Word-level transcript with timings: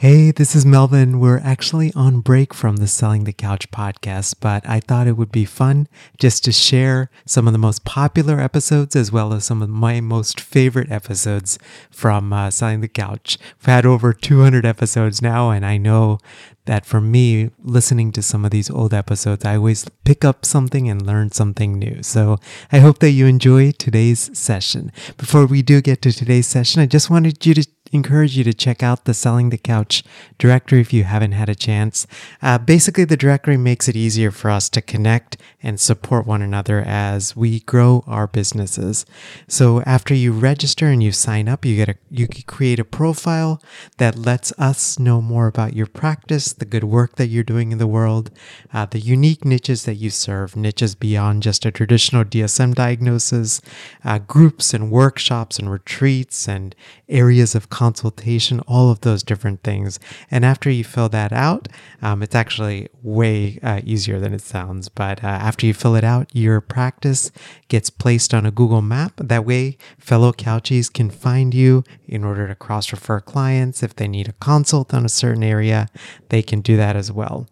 Hey, 0.00 0.30
this 0.30 0.54
is 0.54 0.64
Melvin. 0.64 1.18
We're 1.18 1.40
actually 1.40 1.92
on 1.94 2.20
break 2.20 2.54
from 2.54 2.76
the 2.76 2.86
Selling 2.86 3.24
the 3.24 3.32
Couch 3.32 3.68
podcast, 3.72 4.36
but 4.38 4.64
I 4.64 4.78
thought 4.78 5.08
it 5.08 5.16
would 5.16 5.32
be 5.32 5.44
fun 5.44 5.88
just 6.20 6.44
to 6.44 6.52
share 6.52 7.10
some 7.26 7.48
of 7.48 7.52
the 7.52 7.58
most 7.58 7.84
popular 7.84 8.38
episodes 8.38 8.94
as 8.94 9.10
well 9.10 9.32
as 9.32 9.44
some 9.44 9.60
of 9.60 9.68
my 9.68 10.00
most 10.00 10.38
favorite 10.38 10.92
episodes 10.92 11.58
from 11.90 12.32
uh, 12.32 12.52
Selling 12.52 12.80
the 12.80 12.86
Couch. 12.86 13.38
We've 13.58 13.66
had 13.66 13.84
over 13.84 14.12
200 14.12 14.64
episodes 14.64 15.20
now, 15.20 15.50
and 15.50 15.66
I 15.66 15.78
know 15.78 16.20
that 16.66 16.84
for 16.84 17.00
me, 17.00 17.50
listening 17.64 18.12
to 18.12 18.22
some 18.22 18.44
of 18.44 18.50
these 18.50 18.70
old 18.70 18.92
episodes, 18.92 19.44
I 19.44 19.56
always 19.56 19.88
pick 20.04 20.22
up 20.22 20.44
something 20.44 20.88
and 20.88 21.04
learn 21.04 21.32
something 21.32 21.78
new. 21.78 22.02
So 22.02 22.36
I 22.70 22.78
hope 22.78 22.98
that 22.98 23.10
you 23.10 23.26
enjoy 23.26 23.72
today's 23.72 24.30
session. 24.38 24.92
Before 25.16 25.46
we 25.46 25.62
do 25.62 25.80
get 25.80 26.02
to 26.02 26.12
today's 26.12 26.46
session, 26.46 26.82
I 26.82 26.86
just 26.86 27.08
wanted 27.08 27.44
you 27.46 27.54
to 27.54 27.66
encourage 27.92 28.36
you 28.36 28.44
to 28.44 28.54
check 28.54 28.82
out 28.82 29.04
the 29.04 29.14
Selling 29.14 29.50
the 29.50 29.58
Couch 29.58 30.02
directory 30.38 30.80
if 30.80 30.92
you 30.92 31.04
haven't 31.04 31.32
had 31.32 31.48
a 31.48 31.54
chance. 31.54 32.06
Uh, 32.42 32.58
basically, 32.58 33.04
the 33.04 33.16
directory 33.16 33.56
makes 33.56 33.88
it 33.88 33.96
easier 33.96 34.30
for 34.30 34.50
us 34.50 34.68
to 34.70 34.82
connect 34.82 35.36
and 35.62 35.80
support 35.80 36.26
one 36.26 36.42
another 36.42 36.80
as 36.86 37.34
we 37.34 37.60
grow 37.60 38.04
our 38.06 38.26
businesses. 38.26 39.04
So 39.48 39.82
after 39.82 40.14
you 40.14 40.32
register 40.32 40.86
and 40.86 41.02
you 41.02 41.12
sign 41.12 41.48
up, 41.48 41.64
you 41.64 41.76
get 41.76 41.88
a 41.88 41.96
you 42.10 42.28
create 42.46 42.78
a 42.78 42.84
profile 42.84 43.60
that 43.98 44.16
lets 44.16 44.52
us 44.58 44.98
know 44.98 45.20
more 45.20 45.46
about 45.46 45.74
your 45.74 45.86
practice, 45.86 46.52
the 46.52 46.64
good 46.64 46.84
work 46.84 47.16
that 47.16 47.26
you're 47.26 47.42
doing 47.42 47.72
in 47.72 47.78
the 47.78 47.86
world, 47.86 48.30
uh, 48.72 48.86
the 48.86 49.00
unique 49.00 49.44
niches 49.44 49.84
that 49.84 49.96
you 49.96 50.10
serve, 50.10 50.56
niches 50.56 50.94
beyond 50.94 51.42
just 51.42 51.66
a 51.66 51.70
traditional 51.70 52.24
DSM 52.24 52.74
diagnosis, 52.74 53.60
uh, 54.04 54.18
groups 54.18 54.72
and 54.72 54.90
workshops 54.90 55.58
and 55.58 55.70
retreats 55.70 56.48
and 56.48 56.74
areas 57.08 57.54
of 57.54 57.70
consultation, 57.78 58.58
all 58.66 58.90
of 58.90 59.02
those 59.02 59.22
different 59.22 59.62
things. 59.62 60.00
And 60.32 60.44
after 60.44 60.68
you 60.68 60.82
fill 60.82 61.08
that 61.10 61.32
out, 61.32 61.68
um, 62.02 62.24
it's 62.24 62.34
actually 62.34 62.88
way 63.04 63.60
uh, 63.62 63.82
easier 63.84 64.18
than 64.18 64.34
it 64.34 64.42
sounds. 64.42 64.88
But 64.88 65.22
uh, 65.22 65.28
after 65.28 65.64
you 65.64 65.72
fill 65.72 65.94
it 65.94 66.02
out, 66.02 66.26
your 66.32 66.60
practice 66.60 67.30
gets 67.68 67.88
placed 67.88 68.34
on 68.34 68.44
a 68.44 68.50
Google 68.50 68.82
map. 68.82 69.12
That 69.18 69.46
way, 69.46 69.78
fellow 69.96 70.32
couchies 70.32 70.92
can 70.92 71.08
find 71.08 71.54
you 71.54 71.84
in 72.08 72.24
order 72.24 72.48
to 72.48 72.56
cross 72.56 72.90
refer 72.90 73.20
clients. 73.20 73.84
If 73.84 73.94
they 73.94 74.08
need 74.08 74.28
a 74.28 74.32
consult 74.32 74.92
on 74.92 75.04
a 75.04 75.08
certain 75.22 75.44
area, 75.44 75.86
they 76.30 76.42
can 76.42 76.60
do 76.60 76.76
that 76.76 76.96
as 76.96 77.12
well. 77.12 77.46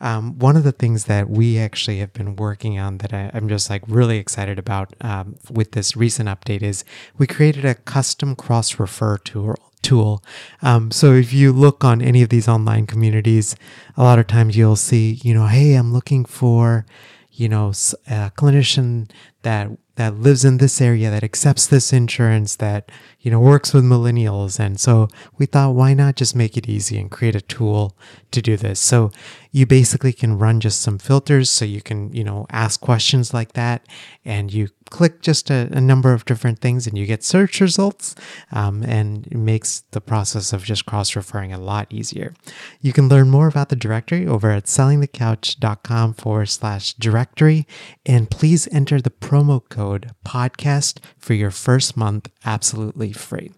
Um, 0.00 0.38
one 0.38 0.56
of 0.56 0.64
the 0.64 0.72
things 0.72 1.04
that 1.04 1.30
we 1.30 1.58
actually 1.58 1.98
have 1.98 2.12
been 2.12 2.36
working 2.36 2.78
on 2.78 2.98
that 2.98 3.14
I, 3.14 3.30
am 3.32 3.48
just 3.48 3.70
like 3.70 3.82
really 3.88 4.18
excited 4.18 4.58
about 4.58 4.92
um, 5.00 5.36
with 5.50 5.72
this 5.72 5.96
recent 5.96 6.28
update 6.28 6.62
is 6.62 6.84
we 7.16 7.26
created 7.26 7.64
a 7.64 7.74
custom 7.74 8.36
cross 8.36 8.78
refer 8.78 9.18
tool. 9.18 9.56
Tool. 9.82 10.22
Um, 10.62 10.90
so 10.90 11.12
if 11.12 11.32
you 11.32 11.52
look 11.52 11.84
on 11.84 12.02
any 12.02 12.20
of 12.22 12.28
these 12.28 12.48
online 12.48 12.86
communities, 12.86 13.54
a 13.96 14.02
lot 14.02 14.18
of 14.18 14.26
times 14.26 14.56
you'll 14.56 14.74
see, 14.74 15.20
you 15.22 15.32
know, 15.32 15.46
hey, 15.46 15.74
I'm 15.74 15.92
looking 15.92 16.24
for, 16.24 16.84
you 17.30 17.48
know, 17.48 17.68
a 17.68 18.32
clinician 18.36 19.08
that 19.42 19.70
that 19.96 20.18
lives 20.18 20.44
in 20.44 20.58
this 20.58 20.80
area 20.80 21.10
that 21.10 21.24
accepts 21.24 21.66
this 21.66 21.92
insurance 21.92 22.56
that 22.56 22.90
you 23.20 23.30
know 23.30 23.40
works 23.40 23.74
with 23.74 23.84
millennials. 23.84 24.60
And 24.60 24.78
so 24.78 25.08
we 25.36 25.46
thought 25.46 25.74
why 25.74 25.94
not 25.94 26.16
just 26.16 26.36
make 26.36 26.56
it 26.56 26.68
easy 26.68 26.98
and 26.98 27.10
create 27.10 27.34
a 27.34 27.40
tool 27.40 27.96
to 28.30 28.40
do 28.40 28.56
this? 28.56 28.78
So 28.78 29.10
you 29.50 29.66
basically 29.66 30.12
can 30.12 30.38
run 30.38 30.60
just 30.60 30.80
some 30.80 30.98
filters 30.98 31.50
so 31.50 31.64
you 31.64 31.82
can 31.82 32.12
you 32.12 32.24
know 32.24 32.46
ask 32.50 32.80
questions 32.80 33.34
like 33.34 33.52
that. 33.54 33.86
And 34.24 34.52
you 34.52 34.68
click 34.90 35.20
just 35.20 35.50
a, 35.50 35.68
a 35.72 35.80
number 35.80 36.12
of 36.12 36.24
different 36.24 36.60
things 36.60 36.86
and 36.86 36.96
you 36.96 37.06
get 37.06 37.24
search 37.24 37.60
results 37.60 38.14
um, 38.52 38.82
and 38.82 39.26
it 39.26 39.36
makes 39.36 39.80
the 39.90 40.00
process 40.00 40.52
of 40.52 40.64
just 40.64 40.86
cross-referring 40.86 41.52
a 41.52 41.58
lot 41.58 41.86
easier. 41.92 42.34
You 42.80 42.92
can 42.92 43.08
learn 43.08 43.30
more 43.30 43.48
about 43.48 43.68
the 43.68 43.76
directory 43.76 44.26
over 44.26 44.50
at 44.50 44.64
sellingthecouch.com 44.64 46.14
forward 46.14 46.46
slash 46.46 46.94
directory 46.94 47.66
and 48.04 48.30
please 48.30 48.68
enter 48.72 49.00
the 49.00 49.10
promo 49.10 49.66
code 49.68 50.10
podcast 50.24 50.98
for 51.18 51.34
your 51.34 51.50
first 51.50 51.96
month 51.96 52.30
absolutely 52.44 53.12
free. 53.12 53.52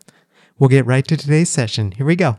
We'll 0.59 0.69
get 0.69 0.87
right 0.87 1.07
to 1.07 1.17
today's 1.17 1.51
session. 1.51 1.93
Here 1.93 2.07
we 2.07 2.17
go 2.17 2.39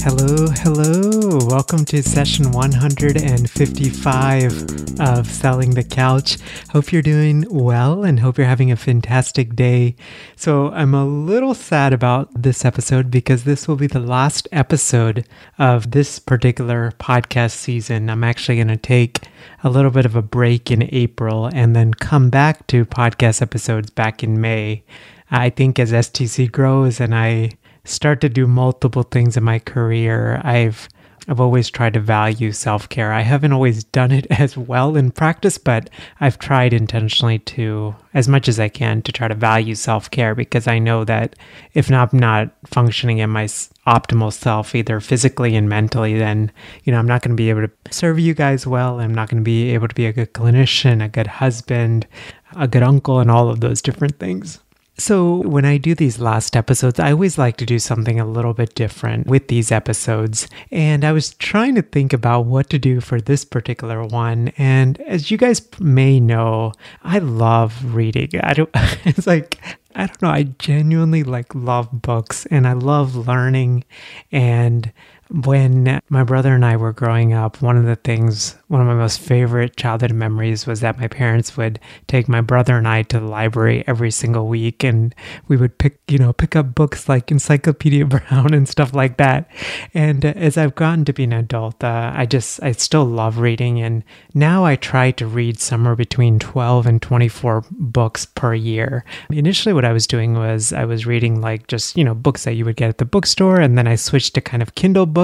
Hello, 0.00 0.46
hello. 0.48 1.38
Welcome 1.48 1.84
to 1.84 2.00
session 2.02 2.50
155 2.52 5.00
of 5.00 5.26
Selling 5.26 5.74
the 5.74 5.84
Couch. 5.84 6.38
Hope 6.70 6.92
you're 6.92 7.02
doing 7.02 7.44
well 7.50 8.04
and 8.04 8.20
hope 8.20 8.38
you're 8.38 8.46
having 8.46 8.72
a 8.72 8.76
fantastic 8.76 9.54
day. 9.54 9.96
So, 10.34 10.70
I'm 10.70 10.94
a 10.94 11.04
little 11.04 11.52
sad 11.52 11.92
about 11.92 12.30
this 12.34 12.64
episode 12.64 13.10
because 13.10 13.44
this 13.44 13.68
will 13.68 13.76
be 13.76 13.86
the 13.86 14.00
last 14.00 14.48
episode 14.50 15.26
of 15.58 15.90
this 15.90 16.18
particular 16.18 16.92
podcast 16.92 17.56
season. 17.56 18.08
I'm 18.08 18.24
actually 18.24 18.56
going 18.56 18.68
to 18.68 18.78
take 18.78 19.28
a 19.62 19.68
little 19.68 19.90
bit 19.90 20.06
of 20.06 20.16
a 20.16 20.22
break 20.22 20.70
in 20.70 20.88
April 20.94 21.44
and 21.46 21.76
then 21.76 21.92
come 21.92 22.30
back 22.30 22.66
to 22.68 22.86
podcast 22.86 23.42
episodes 23.42 23.90
back 23.90 24.24
in 24.24 24.40
May. 24.40 24.84
I 25.30 25.50
think 25.50 25.78
as 25.78 25.92
STC 25.92 26.50
grows 26.50 27.00
and 27.00 27.14
I 27.14 27.50
start 27.84 28.20
to 28.22 28.28
do 28.28 28.46
multiple 28.46 29.02
things 29.02 29.36
in 29.36 29.44
my 29.44 29.58
career, 29.58 30.40
I've 30.44 30.88
I've 31.30 31.40
always 31.40 31.68
tried 31.68 31.92
to 31.92 32.00
value 32.00 32.52
self 32.52 32.88
care. 32.88 33.12
I 33.12 33.20
haven't 33.20 33.52
always 33.52 33.84
done 33.84 34.12
it 34.12 34.26
as 34.30 34.56
well 34.56 34.96
in 34.96 35.10
practice, 35.10 35.58
but 35.58 35.90
I've 36.20 36.38
tried 36.38 36.72
intentionally 36.72 37.38
to, 37.40 37.94
as 38.14 38.28
much 38.28 38.48
as 38.48 38.58
I 38.58 38.68
can, 38.68 39.02
to 39.02 39.12
try 39.12 39.28
to 39.28 39.34
value 39.34 39.74
self 39.74 40.10
care 40.10 40.34
because 40.34 40.66
I 40.66 40.78
know 40.78 41.04
that 41.04 41.36
if 41.74 41.90
I'm 41.90 42.08
not 42.14 42.50
functioning 42.66 43.18
in 43.18 43.28
my 43.28 43.44
optimal 43.44 44.32
self, 44.32 44.74
either 44.74 45.00
physically 45.00 45.54
and 45.54 45.68
mentally, 45.68 46.18
then, 46.18 46.50
you 46.84 46.92
know, 46.92 46.98
I'm 46.98 47.06
not 47.06 47.20
going 47.20 47.36
to 47.36 47.40
be 47.40 47.50
able 47.50 47.66
to 47.66 47.72
serve 47.90 48.18
you 48.18 48.32
guys 48.32 48.66
well. 48.66 48.98
I'm 48.98 49.14
not 49.14 49.28
going 49.28 49.42
to 49.42 49.44
be 49.44 49.74
able 49.74 49.88
to 49.88 49.94
be 49.94 50.06
a 50.06 50.12
good 50.12 50.32
clinician, 50.32 51.04
a 51.04 51.08
good 51.08 51.26
husband, 51.26 52.06
a 52.56 52.66
good 52.66 52.82
uncle, 52.82 53.20
and 53.20 53.30
all 53.30 53.50
of 53.50 53.60
those 53.60 53.82
different 53.82 54.18
things. 54.18 54.60
So, 55.00 55.36
when 55.36 55.64
I 55.64 55.78
do 55.78 55.94
these 55.94 56.18
last 56.18 56.56
episodes, 56.56 56.98
I 56.98 57.12
always 57.12 57.38
like 57.38 57.56
to 57.58 57.66
do 57.66 57.78
something 57.78 58.18
a 58.18 58.26
little 58.26 58.52
bit 58.52 58.74
different 58.74 59.28
with 59.28 59.46
these 59.46 59.70
episodes. 59.70 60.48
And 60.72 61.04
I 61.04 61.12
was 61.12 61.34
trying 61.34 61.76
to 61.76 61.82
think 61.82 62.12
about 62.12 62.46
what 62.46 62.68
to 62.70 62.80
do 62.80 63.00
for 63.00 63.20
this 63.20 63.44
particular 63.44 64.04
one. 64.04 64.48
And 64.58 65.00
as 65.02 65.30
you 65.30 65.38
guys 65.38 65.62
may 65.78 66.18
know, 66.18 66.72
I 67.04 67.20
love 67.20 67.94
reading. 67.94 68.30
I 68.42 68.54
don't, 68.54 68.70
it's 69.04 69.26
like, 69.26 69.60
I 69.94 70.06
don't 70.06 70.22
know, 70.22 70.30
I 70.30 70.44
genuinely 70.58 71.22
like 71.22 71.54
love 71.54 71.88
books 71.92 72.46
and 72.46 72.66
I 72.66 72.72
love 72.72 73.14
learning 73.14 73.84
and 74.32 74.92
when 75.30 76.00
my 76.08 76.24
brother 76.24 76.54
and 76.54 76.64
I 76.64 76.76
were 76.76 76.92
growing 76.92 77.34
up, 77.34 77.60
one 77.60 77.76
of 77.76 77.84
the 77.84 77.96
things, 77.96 78.56
one 78.68 78.80
of 78.80 78.86
my 78.86 78.94
most 78.94 79.20
favorite 79.20 79.76
childhood 79.76 80.12
memories 80.12 80.66
was 80.66 80.80
that 80.80 80.98
my 80.98 81.06
parents 81.06 81.56
would 81.56 81.78
take 82.06 82.28
my 82.28 82.40
brother 82.40 82.78
and 82.78 82.88
I 82.88 83.02
to 83.04 83.20
the 83.20 83.26
library 83.26 83.84
every 83.86 84.10
single 84.10 84.46
week 84.46 84.82
and 84.82 85.14
we 85.46 85.56
would 85.56 85.76
pick, 85.76 86.00
you 86.08 86.18
know, 86.18 86.32
pick 86.32 86.56
up 86.56 86.74
books 86.74 87.08
like 87.08 87.30
Encyclopedia 87.30 88.04
Brown 88.06 88.54
and 88.54 88.66
stuff 88.66 88.94
like 88.94 89.18
that. 89.18 89.50
And 89.92 90.24
as 90.24 90.56
I've 90.56 90.74
gotten 90.74 91.04
to 91.04 91.12
be 91.12 91.24
an 91.24 91.34
adult, 91.34 91.84
uh, 91.84 92.12
I 92.14 92.24
just, 92.24 92.62
I 92.62 92.72
still 92.72 93.04
love 93.04 93.38
reading. 93.38 93.80
And 93.80 94.04
now 94.32 94.64
I 94.64 94.76
try 94.76 95.10
to 95.12 95.26
read 95.26 95.60
somewhere 95.60 95.96
between 95.96 96.38
12 96.38 96.86
and 96.86 97.02
24 97.02 97.64
books 97.70 98.24
per 98.24 98.54
year. 98.54 99.04
Initially, 99.30 99.74
what 99.74 99.84
I 99.84 99.92
was 99.92 100.06
doing 100.06 100.34
was 100.34 100.72
I 100.72 100.86
was 100.86 101.06
reading 101.06 101.42
like 101.42 101.66
just, 101.66 101.98
you 101.98 102.04
know, 102.04 102.14
books 102.14 102.44
that 102.44 102.54
you 102.54 102.64
would 102.64 102.76
get 102.76 102.88
at 102.88 102.98
the 102.98 103.04
bookstore. 103.04 103.60
And 103.60 103.76
then 103.76 103.86
I 103.86 103.96
switched 103.96 104.34
to 104.34 104.40
kind 104.40 104.62
of 104.62 104.74
Kindle 104.74 105.04
books. 105.04 105.17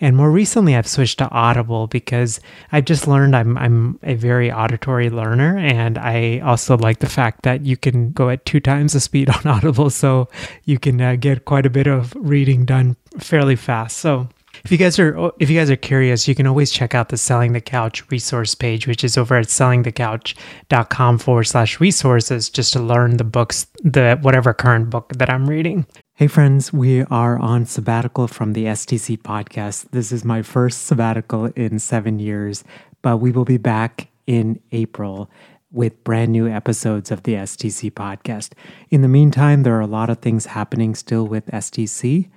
And 0.00 0.16
more 0.16 0.30
recently, 0.30 0.74
I've 0.74 0.86
switched 0.86 1.18
to 1.18 1.30
Audible 1.30 1.86
because 1.86 2.40
I've 2.72 2.84
just 2.84 3.06
learned 3.06 3.36
I'm 3.36 3.56
I'm 3.58 3.98
a 4.02 4.14
very 4.14 4.50
auditory 4.50 5.10
learner, 5.10 5.56
and 5.58 5.98
I 5.98 6.40
also 6.40 6.76
like 6.76 7.00
the 7.00 7.08
fact 7.08 7.42
that 7.42 7.64
you 7.64 7.76
can 7.76 8.12
go 8.12 8.30
at 8.30 8.44
two 8.44 8.60
times 8.60 8.92
the 8.92 9.00
speed 9.00 9.30
on 9.36 9.46
Audible, 9.46 9.90
so 9.90 10.28
you 10.64 10.78
can 10.78 11.00
uh, 11.00 11.16
get 11.16 11.44
quite 11.44 11.66
a 11.66 11.70
bit 11.70 11.86
of 11.86 12.14
reading 12.16 12.64
done 12.64 12.96
fairly 13.18 13.56
fast. 13.56 13.98
So 13.98 14.28
if 14.66 14.72
you 14.72 14.78
guys 14.78 14.98
are 14.98 15.16
oh, 15.16 15.32
if 15.38 15.48
you 15.48 15.56
guys 15.56 15.70
are 15.70 15.76
curious, 15.76 16.26
you 16.26 16.34
can 16.34 16.44
always 16.44 16.72
check 16.72 16.92
out 16.92 17.10
the 17.10 17.16
Selling 17.16 17.52
the 17.52 17.60
Couch 17.60 18.02
resource 18.10 18.56
page, 18.56 18.88
which 18.88 19.04
is 19.04 19.16
over 19.16 19.36
at 19.36 19.46
sellingthecouch.com 19.46 21.18
forward 21.18 21.44
slash 21.44 21.78
resources, 21.78 22.50
just 22.50 22.72
to 22.72 22.80
learn 22.80 23.16
the 23.16 23.22
books, 23.22 23.68
the 23.84 24.18
whatever 24.22 24.52
current 24.52 24.90
book 24.90 25.12
that 25.18 25.30
I'm 25.30 25.48
reading. 25.48 25.86
Hey 26.14 26.26
friends, 26.26 26.72
we 26.72 27.04
are 27.04 27.38
on 27.38 27.64
sabbatical 27.64 28.26
from 28.26 28.54
the 28.54 28.64
STC 28.64 29.18
podcast. 29.18 29.88
This 29.92 30.10
is 30.10 30.24
my 30.24 30.42
first 30.42 30.84
sabbatical 30.84 31.44
in 31.54 31.78
seven 31.78 32.18
years, 32.18 32.64
but 33.02 33.18
we 33.18 33.30
will 33.30 33.44
be 33.44 33.58
back 33.58 34.08
in 34.26 34.58
April 34.72 35.30
with 35.70 36.02
brand 36.02 36.32
new 36.32 36.48
episodes 36.48 37.12
of 37.12 37.22
the 37.22 37.34
STC 37.34 37.92
podcast. 37.92 38.50
In 38.90 39.02
the 39.02 39.08
meantime, 39.08 39.62
there 39.62 39.76
are 39.76 39.80
a 39.80 39.86
lot 39.86 40.10
of 40.10 40.18
things 40.18 40.46
happening 40.46 40.96
still 40.96 41.24
with 41.24 41.46
STC. 41.46 42.30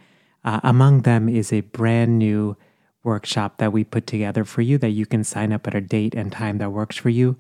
Uh, 0.44 0.60
among 0.64 1.02
them 1.02 1.28
is 1.28 1.52
a 1.52 1.62
brand 1.62 2.18
new 2.18 2.56
workshop 3.04 3.58
that 3.58 3.72
we 3.74 3.84
put 3.84 4.08
together 4.08 4.44
for 4.44 4.62
you 4.62 4.78
that 4.78 4.90
you 4.90 5.06
can 5.06 5.24
sign 5.24 5.52
up 5.52 5.68
at 5.68 5.76
a 5.76 5.82
date 5.82 6.16
and 6.16 6.32
time 6.32 6.58
that 6.58 6.72
works 6.72 6.98
for 6.98 7.10
you. 7.10 7.38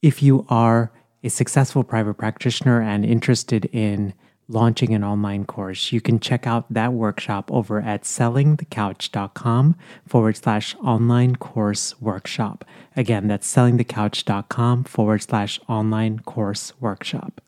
If 0.00 0.22
you 0.22 0.46
are 0.48 0.90
a 1.22 1.30
successful 1.30 1.84
private 1.84 2.14
practitioner 2.14 2.80
and 2.80 3.04
interested 3.04 3.66
in 3.66 4.14
launching 4.48 4.92
an 4.92 5.04
online 5.04 5.44
course, 5.44 5.92
you 5.92 6.00
can 6.00 6.18
check 6.18 6.46
out 6.46 6.72
that 6.72 6.92
workshop 6.92 7.50
over 7.52 7.80
at 7.80 8.02
sellingthecouch.com 8.02 9.76
forward 10.06 10.36
slash 10.36 10.74
online 10.76 11.36
course 11.36 12.00
workshop. 12.00 12.64
Again, 12.96 13.28
that's 13.28 13.54
sellingthecouch.com 13.54 14.84
forward 14.84 15.22
slash 15.22 15.60
online 15.68 16.18
course 16.20 16.72
workshop 16.80 17.40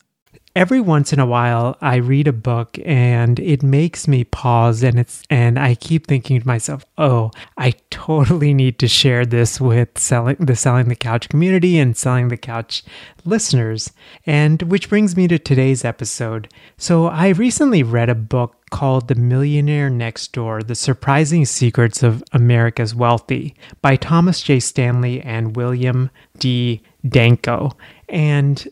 every 0.57 0.81
once 0.81 1.13
in 1.13 1.19
a 1.19 1.27
while 1.27 1.77
I 1.81 1.97
read 1.97 2.29
a 2.29 2.33
book 2.33 2.79
and 2.85 3.41
it 3.41 3.63
makes 3.63 4.07
me 4.07 4.25
pause 4.25 4.83
and 4.83 4.99
it's 4.99 5.23
and 5.29 5.59
I 5.59 5.75
keep 5.75 6.07
thinking 6.07 6.41
to 6.41 6.47
myself, 6.47 6.85
"Oh, 6.97 7.31
I 7.59 7.75
totally 7.91 8.55
need 8.55 8.79
to 8.79 8.89
share 8.89 9.27
this 9.27 9.61
with 9.61 9.99
selling 9.99 10.37
the 10.39 10.57
selling 10.57 10.89
the 10.89 10.97
couch 10.97 11.29
community 11.29 11.79
and 11.79 11.97
selling 11.97 12.29
the 12.29 12.37
couch 12.37 12.85
listeners." 13.25 13.93
And 14.27 14.63
which 14.63 14.89
brings 14.89 15.17
me 15.17 15.27
to 15.29 15.39
today's 15.39 15.85
episode. 15.85 16.49
So, 16.77 17.07
I 17.07 17.29
recently 17.29 17.83
read 17.83 18.09
a 18.09 18.15
book 18.15 18.57
called 18.71 19.09
The 19.09 19.15
Millionaire 19.15 19.91
Next 19.91 20.33
Door 20.33 20.65
The 20.65 20.75
Surprising 20.75 21.45
Secrets 21.45 22.03
of 22.03 22.25
America's 22.33 22.95
Wealthy 22.95 23.55
by 23.83 23.97
Thomas 23.97 24.43
J. 24.43 24.59
Stanley 24.61 25.21
and 25.21 25.57
William 25.57 26.11
D. 26.39 26.83
Danko. 27.09 27.73
And 28.09 28.67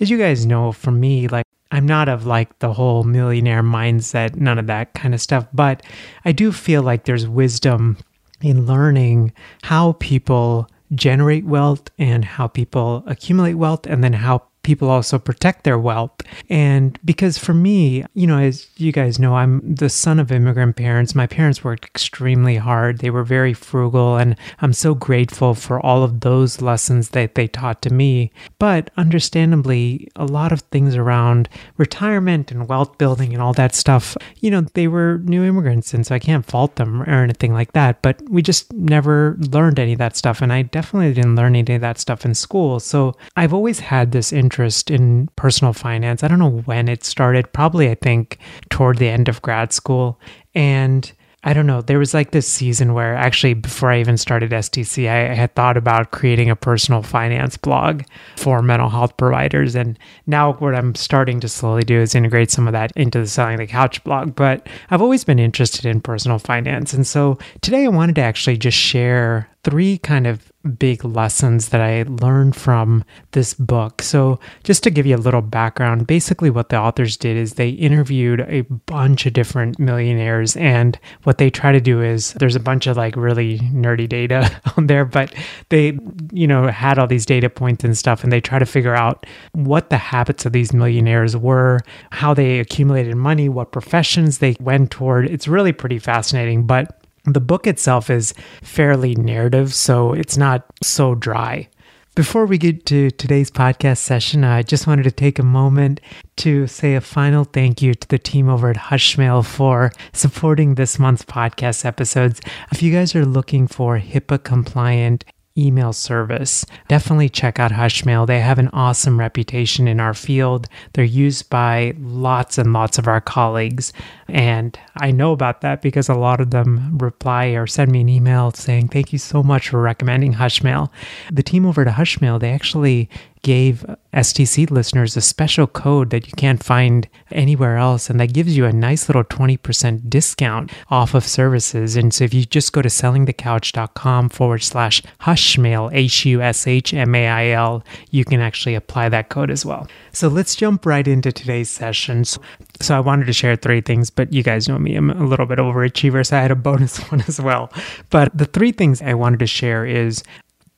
as 0.00 0.10
you 0.10 0.18
guys 0.18 0.46
know 0.46 0.72
from 0.72 1.00
me, 1.00 1.28
like 1.28 1.46
I'm 1.70 1.86
not 1.86 2.08
of 2.08 2.26
like 2.26 2.58
the 2.60 2.72
whole 2.72 3.04
millionaire 3.04 3.62
mindset, 3.62 4.36
none 4.36 4.58
of 4.58 4.66
that 4.68 4.94
kind 4.94 5.14
of 5.14 5.20
stuff, 5.20 5.46
but 5.52 5.82
I 6.24 6.32
do 6.32 6.52
feel 6.52 6.82
like 6.82 7.04
there's 7.04 7.26
wisdom 7.26 7.98
in 8.40 8.66
learning 8.66 9.32
how 9.62 9.92
people 9.92 10.68
generate 10.94 11.44
wealth 11.44 11.90
and 11.98 12.24
how 12.24 12.46
people 12.46 13.02
accumulate 13.06 13.54
wealth 13.54 13.86
and 13.86 14.04
then 14.04 14.12
how 14.12 14.44
people 14.64 14.90
also 14.90 15.18
protect 15.18 15.64
their 15.64 15.78
wealth. 15.78 16.12
And 16.50 16.98
because 17.04 17.38
for 17.38 17.54
me, 17.54 18.04
you 18.14 18.26
know, 18.26 18.38
as 18.38 18.66
you 18.76 18.90
guys 18.90 19.18
know, 19.18 19.36
I'm 19.36 19.74
the 19.74 19.88
son 19.88 20.18
of 20.18 20.32
immigrant 20.32 20.76
parents. 20.76 21.14
My 21.14 21.26
parents 21.26 21.62
worked 21.62 21.84
extremely 21.84 22.56
hard. 22.56 22.98
They 22.98 23.10
were 23.10 23.22
very 23.22 23.54
frugal, 23.54 24.16
and 24.16 24.36
I'm 24.60 24.72
so 24.72 24.94
grateful 24.94 25.54
for 25.54 25.78
all 25.84 26.02
of 26.02 26.20
those 26.20 26.60
lessons 26.60 27.10
that 27.10 27.34
they 27.34 27.46
taught 27.46 27.82
to 27.82 27.90
me. 27.90 28.32
But 28.58 28.90
understandably, 28.96 30.08
a 30.16 30.24
lot 30.24 30.52
of 30.52 30.62
things 30.62 30.96
around 30.96 31.48
retirement 31.76 32.50
and 32.50 32.68
wealth 32.68 32.98
building 32.98 33.32
and 33.32 33.42
all 33.42 33.52
that 33.52 33.74
stuff, 33.74 34.16
you 34.40 34.50
know, 34.50 34.62
they 34.62 34.88
were 34.88 35.18
new 35.24 35.44
immigrants, 35.44 35.94
and 35.94 36.06
so 36.06 36.14
I 36.14 36.18
can't 36.18 36.46
fault 36.46 36.76
them 36.76 37.02
or 37.02 37.22
anything 37.22 37.52
like 37.52 37.72
that. 37.72 38.02
But 38.02 38.22
we 38.28 38.42
just 38.42 38.72
never 38.72 39.36
learned 39.38 39.78
any 39.78 39.92
of 39.92 39.98
that 39.98 40.16
stuff. 40.16 40.40
And 40.40 40.52
I 40.52 40.62
definitely 40.62 41.12
didn't 41.12 41.36
learn 41.36 41.54
any 41.54 41.74
of 41.74 41.80
that 41.82 41.98
stuff 41.98 42.24
in 42.24 42.34
school. 42.34 42.80
So 42.80 43.14
I've 43.36 43.52
always 43.52 43.80
had 43.80 44.12
this 44.12 44.32
interest 44.32 44.53
interest 44.54 44.88
in 44.88 45.28
personal 45.34 45.72
finance. 45.72 46.22
I 46.22 46.28
don't 46.28 46.38
know 46.38 46.62
when 46.64 46.88
it 46.88 47.02
started, 47.02 47.52
probably, 47.52 47.90
I 47.90 47.96
think, 47.96 48.38
toward 48.70 48.98
the 48.98 49.08
end 49.08 49.28
of 49.28 49.42
grad 49.42 49.72
school. 49.72 50.20
And 50.54 51.10
I 51.42 51.52
don't 51.52 51.66
know. 51.66 51.82
There 51.82 51.98
was 51.98 52.14
like 52.14 52.30
this 52.30 52.46
season 52.46 52.94
where 52.94 53.16
actually, 53.16 53.54
before 53.54 53.90
I 53.90 53.98
even 53.98 54.16
started 54.16 54.52
STC, 54.52 55.08
I 55.08 55.34
had 55.34 55.56
thought 55.56 55.76
about 55.76 56.12
creating 56.12 56.50
a 56.50 56.56
personal 56.56 57.02
finance 57.02 57.56
blog 57.56 58.04
for 58.36 58.62
mental 58.62 58.88
health 58.88 59.16
providers. 59.16 59.74
And 59.74 59.98
now, 60.28 60.52
what 60.52 60.76
I'm 60.76 60.94
starting 60.94 61.40
to 61.40 61.48
slowly 61.48 61.82
do 61.82 61.98
is 61.98 62.14
integrate 62.14 62.52
some 62.52 62.68
of 62.68 62.72
that 62.72 62.92
into 62.94 63.18
the 63.18 63.26
Selling 63.26 63.58
the 63.58 63.66
Couch 63.66 64.04
blog. 64.04 64.36
But 64.36 64.68
I've 64.90 65.02
always 65.02 65.24
been 65.24 65.40
interested 65.40 65.84
in 65.84 66.00
personal 66.00 66.38
finance. 66.38 66.92
And 66.92 67.04
so 67.04 67.38
today, 67.60 67.86
I 67.86 67.88
wanted 67.88 68.14
to 68.14 68.22
actually 68.22 68.56
just 68.56 68.78
share 68.78 69.48
three 69.64 69.98
kind 69.98 70.26
of 70.26 70.52
big 70.78 71.04
lessons 71.04 71.70
that 71.70 71.80
I 71.80 72.04
learned 72.04 72.56
from 72.56 73.04
this 73.32 73.54
book. 73.54 74.02
So, 74.02 74.38
just 74.62 74.82
to 74.84 74.90
give 74.90 75.06
you 75.06 75.16
a 75.16 75.18
little 75.18 75.42
background, 75.42 76.06
basically 76.06 76.50
what 76.50 76.68
the 76.68 76.78
authors 76.78 77.16
did 77.16 77.36
is 77.36 77.54
they 77.54 77.70
interviewed 77.70 78.40
a 78.40 78.62
bunch 78.62 79.26
of 79.26 79.32
different 79.32 79.78
millionaires 79.78 80.56
and 80.56 80.98
what 81.24 81.38
they 81.38 81.50
try 81.50 81.72
to 81.72 81.80
do 81.80 82.02
is 82.02 82.32
there's 82.34 82.56
a 82.56 82.60
bunch 82.60 82.86
of 82.86 82.96
like 82.96 83.16
really 83.16 83.58
nerdy 83.58 84.08
data 84.08 84.50
on 84.76 84.86
there, 84.86 85.04
but 85.04 85.34
they, 85.68 85.98
you 86.32 86.46
know, 86.46 86.68
had 86.68 86.98
all 86.98 87.06
these 87.06 87.26
data 87.26 87.50
points 87.50 87.84
and 87.84 87.96
stuff 87.96 88.22
and 88.22 88.32
they 88.32 88.40
try 88.40 88.58
to 88.58 88.66
figure 88.66 88.94
out 88.94 89.26
what 89.52 89.90
the 89.90 89.96
habits 89.96 90.46
of 90.46 90.52
these 90.52 90.72
millionaires 90.72 91.36
were, 91.36 91.80
how 92.10 92.34
they 92.34 92.58
accumulated 92.58 93.16
money, 93.16 93.48
what 93.48 93.72
professions 93.72 94.38
they 94.38 94.56
went 94.60 94.90
toward. 94.90 95.26
It's 95.30 95.48
really 95.48 95.72
pretty 95.72 95.98
fascinating, 95.98 96.66
but 96.66 97.03
the 97.24 97.40
book 97.40 97.66
itself 97.66 98.10
is 98.10 98.34
fairly 98.62 99.14
narrative, 99.14 99.74
so 99.74 100.12
it's 100.12 100.36
not 100.36 100.64
so 100.82 101.14
dry. 101.14 101.68
Before 102.14 102.46
we 102.46 102.58
get 102.58 102.86
to 102.86 103.10
today's 103.10 103.50
podcast 103.50 103.98
session, 103.98 104.44
I 104.44 104.62
just 104.62 104.86
wanted 104.86 105.02
to 105.02 105.10
take 105.10 105.40
a 105.40 105.42
moment 105.42 106.00
to 106.36 106.68
say 106.68 106.94
a 106.94 107.00
final 107.00 107.42
thank 107.42 107.82
you 107.82 107.92
to 107.92 108.08
the 108.08 108.18
team 108.18 108.48
over 108.48 108.70
at 108.70 108.76
Hushmail 108.76 109.44
for 109.44 109.90
supporting 110.12 110.76
this 110.76 110.96
month's 110.96 111.24
podcast 111.24 111.84
episodes. 111.84 112.40
If 112.70 112.84
you 112.84 112.92
guys 112.92 113.16
are 113.16 113.26
looking 113.26 113.66
for 113.66 113.98
HIPAA 113.98 114.44
compliant 114.44 115.24
email 115.56 115.92
service. 115.92 116.66
Definitely 116.88 117.28
check 117.28 117.60
out 117.60 117.70
Hushmail. 117.70 118.26
They 118.26 118.40
have 118.40 118.58
an 118.58 118.70
awesome 118.72 119.20
reputation 119.20 119.86
in 119.86 120.00
our 120.00 120.14
field. 120.14 120.68
They're 120.94 121.04
used 121.04 121.48
by 121.48 121.94
lots 122.00 122.58
and 122.58 122.72
lots 122.72 122.98
of 122.98 123.06
our 123.06 123.20
colleagues. 123.20 123.92
And 124.26 124.76
I 124.96 125.12
know 125.12 125.32
about 125.32 125.60
that 125.60 125.80
because 125.80 126.08
a 126.08 126.14
lot 126.14 126.40
of 126.40 126.50
them 126.50 126.98
reply 126.98 127.46
or 127.46 127.66
send 127.68 127.92
me 127.92 128.00
an 128.00 128.08
email 128.08 128.50
saying, 128.50 128.88
Thank 128.88 129.12
you 129.12 129.18
so 129.18 129.42
much 129.42 129.68
for 129.68 129.80
recommending 129.80 130.34
Hushmail. 130.34 130.90
The 131.30 131.42
team 131.42 131.66
over 131.66 131.82
at 131.82 131.94
Hushmail, 131.94 132.40
they 132.40 132.50
actually 132.50 133.08
gave 133.44 133.84
STC 134.14 134.70
listeners 134.70 135.16
a 135.16 135.20
special 135.20 135.66
code 135.66 136.10
that 136.10 136.26
you 136.26 136.32
can't 136.36 136.64
find 136.64 137.08
anywhere 137.30 137.76
else, 137.76 138.08
and 138.08 138.18
that 138.18 138.32
gives 138.32 138.56
you 138.56 138.64
a 138.64 138.72
nice 138.72 139.08
little 139.08 139.22
20% 139.22 140.08
discount 140.08 140.72
off 140.90 141.14
of 141.14 141.24
services. 141.24 141.94
And 141.94 142.12
so 142.12 142.24
if 142.24 142.32
you 142.32 142.44
just 142.44 142.72
go 142.72 142.80
to 142.82 142.88
sellingthecouch.com 142.88 144.30
forward 144.30 144.62
slash 144.62 145.02
hushmail, 145.20 145.92
H 145.92 146.24
U 146.24 146.40
S 146.40 146.66
H 146.66 146.94
M 146.94 147.14
A 147.14 147.28
I 147.28 147.48
L, 147.50 147.84
you 148.10 148.24
can 148.24 148.40
actually 148.40 148.74
apply 148.74 149.10
that 149.10 149.28
code 149.28 149.50
as 149.50 149.64
well. 149.64 149.86
So 150.12 150.28
let's 150.28 150.56
jump 150.56 150.86
right 150.86 151.06
into 151.06 151.30
today's 151.30 151.68
sessions. 151.68 152.38
So 152.80 152.96
I 152.96 153.00
wanted 153.00 153.26
to 153.26 153.32
share 153.32 153.56
three 153.56 153.82
things, 153.82 154.10
but 154.10 154.32
you 154.32 154.42
guys 154.42 154.68
know 154.68 154.78
me, 154.78 154.96
I'm 154.96 155.10
a 155.10 155.26
little 155.26 155.46
bit 155.46 155.58
overachiever, 155.58 156.26
so 156.26 156.36
I 156.36 156.40
had 156.40 156.50
a 156.50 156.56
bonus 156.56 156.98
one 157.10 157.20
as 157.28 157.40
well. 157.40 157.70
But 158.10 158.36
the 158.36 158.46
three 158.46 158.72
things 158.72 159.02
I 159.02 159.14
wanted 159.14 159.40
to 159.40 159.46
share 159.46 159.84
is 159.84 160.22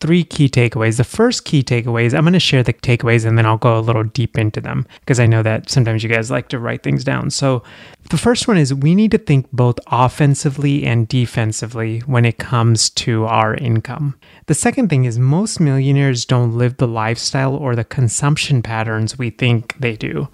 three 0.01 0.25
key 0.25 0.49
takeaways. 0.49 0.99
The 0.99 1.05
first 1.05 1.45
key 1.45 1.63
takeaways, 1.63 2.15
I'm 2.15 2.25
going 2.25 2.35
to 2.35 2.41
share 2.41 2.63
the 2.63 2.73
takeaways 2.73 3.25
and 3.25 3.39
then 3.39 3.47
I'll 3.47 3.57
go 3.57 3.79
a 3.79 3.81
little 3.81 4.05
deep 4.05 4.37
into 4.37 4.61
them 4.61 4.87
because 5.01 5.19
I 5.19 5.27
know 5.27 5.43
that 5.43 5.71
sometimes 5.71 6.03
you 6.03 6.09
guys 6.09 6.31
like 6.31 6.49
to 6.51 6.59
write 6.59 6.83
things 6.83 7.05
down. 7.05 7.31
So, 7.31 7.63
the 8.11 8.19
first 8.19 8.47
one 8.47 8.57
is 8.57 8.73
we 8.73 8.95
need 8.95 9.11
to 9.11 9.19
think 9.19 9.51
both 9.53 9.81
offensively 9.89 10.85
and 10.85 11.09
defensively 11.09 12.01
when 12.01 12.25
it 12.25 12.39
comes 12.39 12.89
to 12.91 13.25
our 13.25 13.55
income. 13.57 14.15
The 14.47 14.55
second 14.55 14.91
thing 14.91 15.07
is 15.07 15.19
most 15.19 15.59
millionaires 15.59 16.25
don't 16.25 16.57
live 16.57 16.77
the 16.77 16.87
lifestyle 16.87 17.57
or 17.57 17.75
the 17.75 17.83
consumption 17.83 18.63
patterns 18.63 19.19
we 19.19 19.31
think 19.31 19.77
they 19.81 19.97
do. 19.97 20.29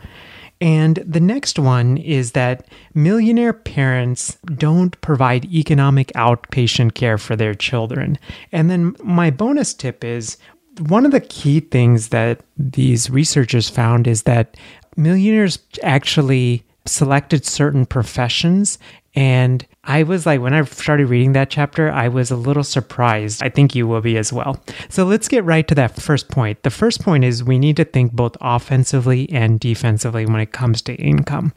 And 0.62 1.02
the 1.04 1.18
next 1.18 1.58
one 1.58 1.96
is 1.96 2.32
that 2.32 2.68
millionaire 2.94 3.52
parents 3.52 4.36
don't 4.54 4.98
provide 5.00 5.44
economic 5.46 6.12
outpatient 6.14 6.94
care 6.94 7.18
for 7.18 7.34
their 7.34 7.52
children. 7.52 8.16
And 8.52 8.70
then 8.70 8.94
my 9.02 9.32
bonus 9.32 9.74
tip 9.74 10.04
is 10.04 10.36
one 10.78 11.04
of 11.04 11.10
the 11.10 11.20
key 11.20 11.58
things 11.58 12.10
that 12.10 12.44
these 12.56 13.10
researchers 13.10 13.68
found 13.68 14.06
is 14.06 14.22
that 14.22 14.56
millionaires 14.96 15.58
actually 15.82 16.62
selected 16.86 17.44
certain 17.44 17.84
professions 17.84 18.78
and 19.14 19.66
I 19.84 20.04
was 20.04 20.24
like, 20.24 20.40
when 20.40 20.54
I 20.54 20.62
started 20.64 21.08
reading 21.08 21.32
that 21.32 21.50
chapter, 21.50 21.90
I 21.90 22.08
was 22.08 22.30
a 22.30 22.36
little 22.36 22.64
surprised. 22.64 23.42
I 23.42 23.50
think 23.50 23.74
you 23.74 23.86
will 23.86 24.00
be 24.00 24.16
as 24.16 24.32
well. 24.32 24.62
So 24.88 25.04
let's 25.04 25.28
get 25.28 25.44
right 25.44 25.66
to 25.68 25.74
that 25.74 26.00
first 26.00 26.28
point. 26.28 26.62
The 26.62 26.70
first 26.70 27.02
point 27.02 27.24
is 27.24 27.44
we 27.44 27.58
need 27.58 27.76
to 27.76 27.84
think 27.84 28.12
both 28.12 28.36
offensively 28.40 29.28
and 29.30 29.60
defensively 29.60 30.24
when 30.24 30.40
it 30.40 30.52
comes 30.52 30.80
to 30.82 30.94
income. 30.94 31.52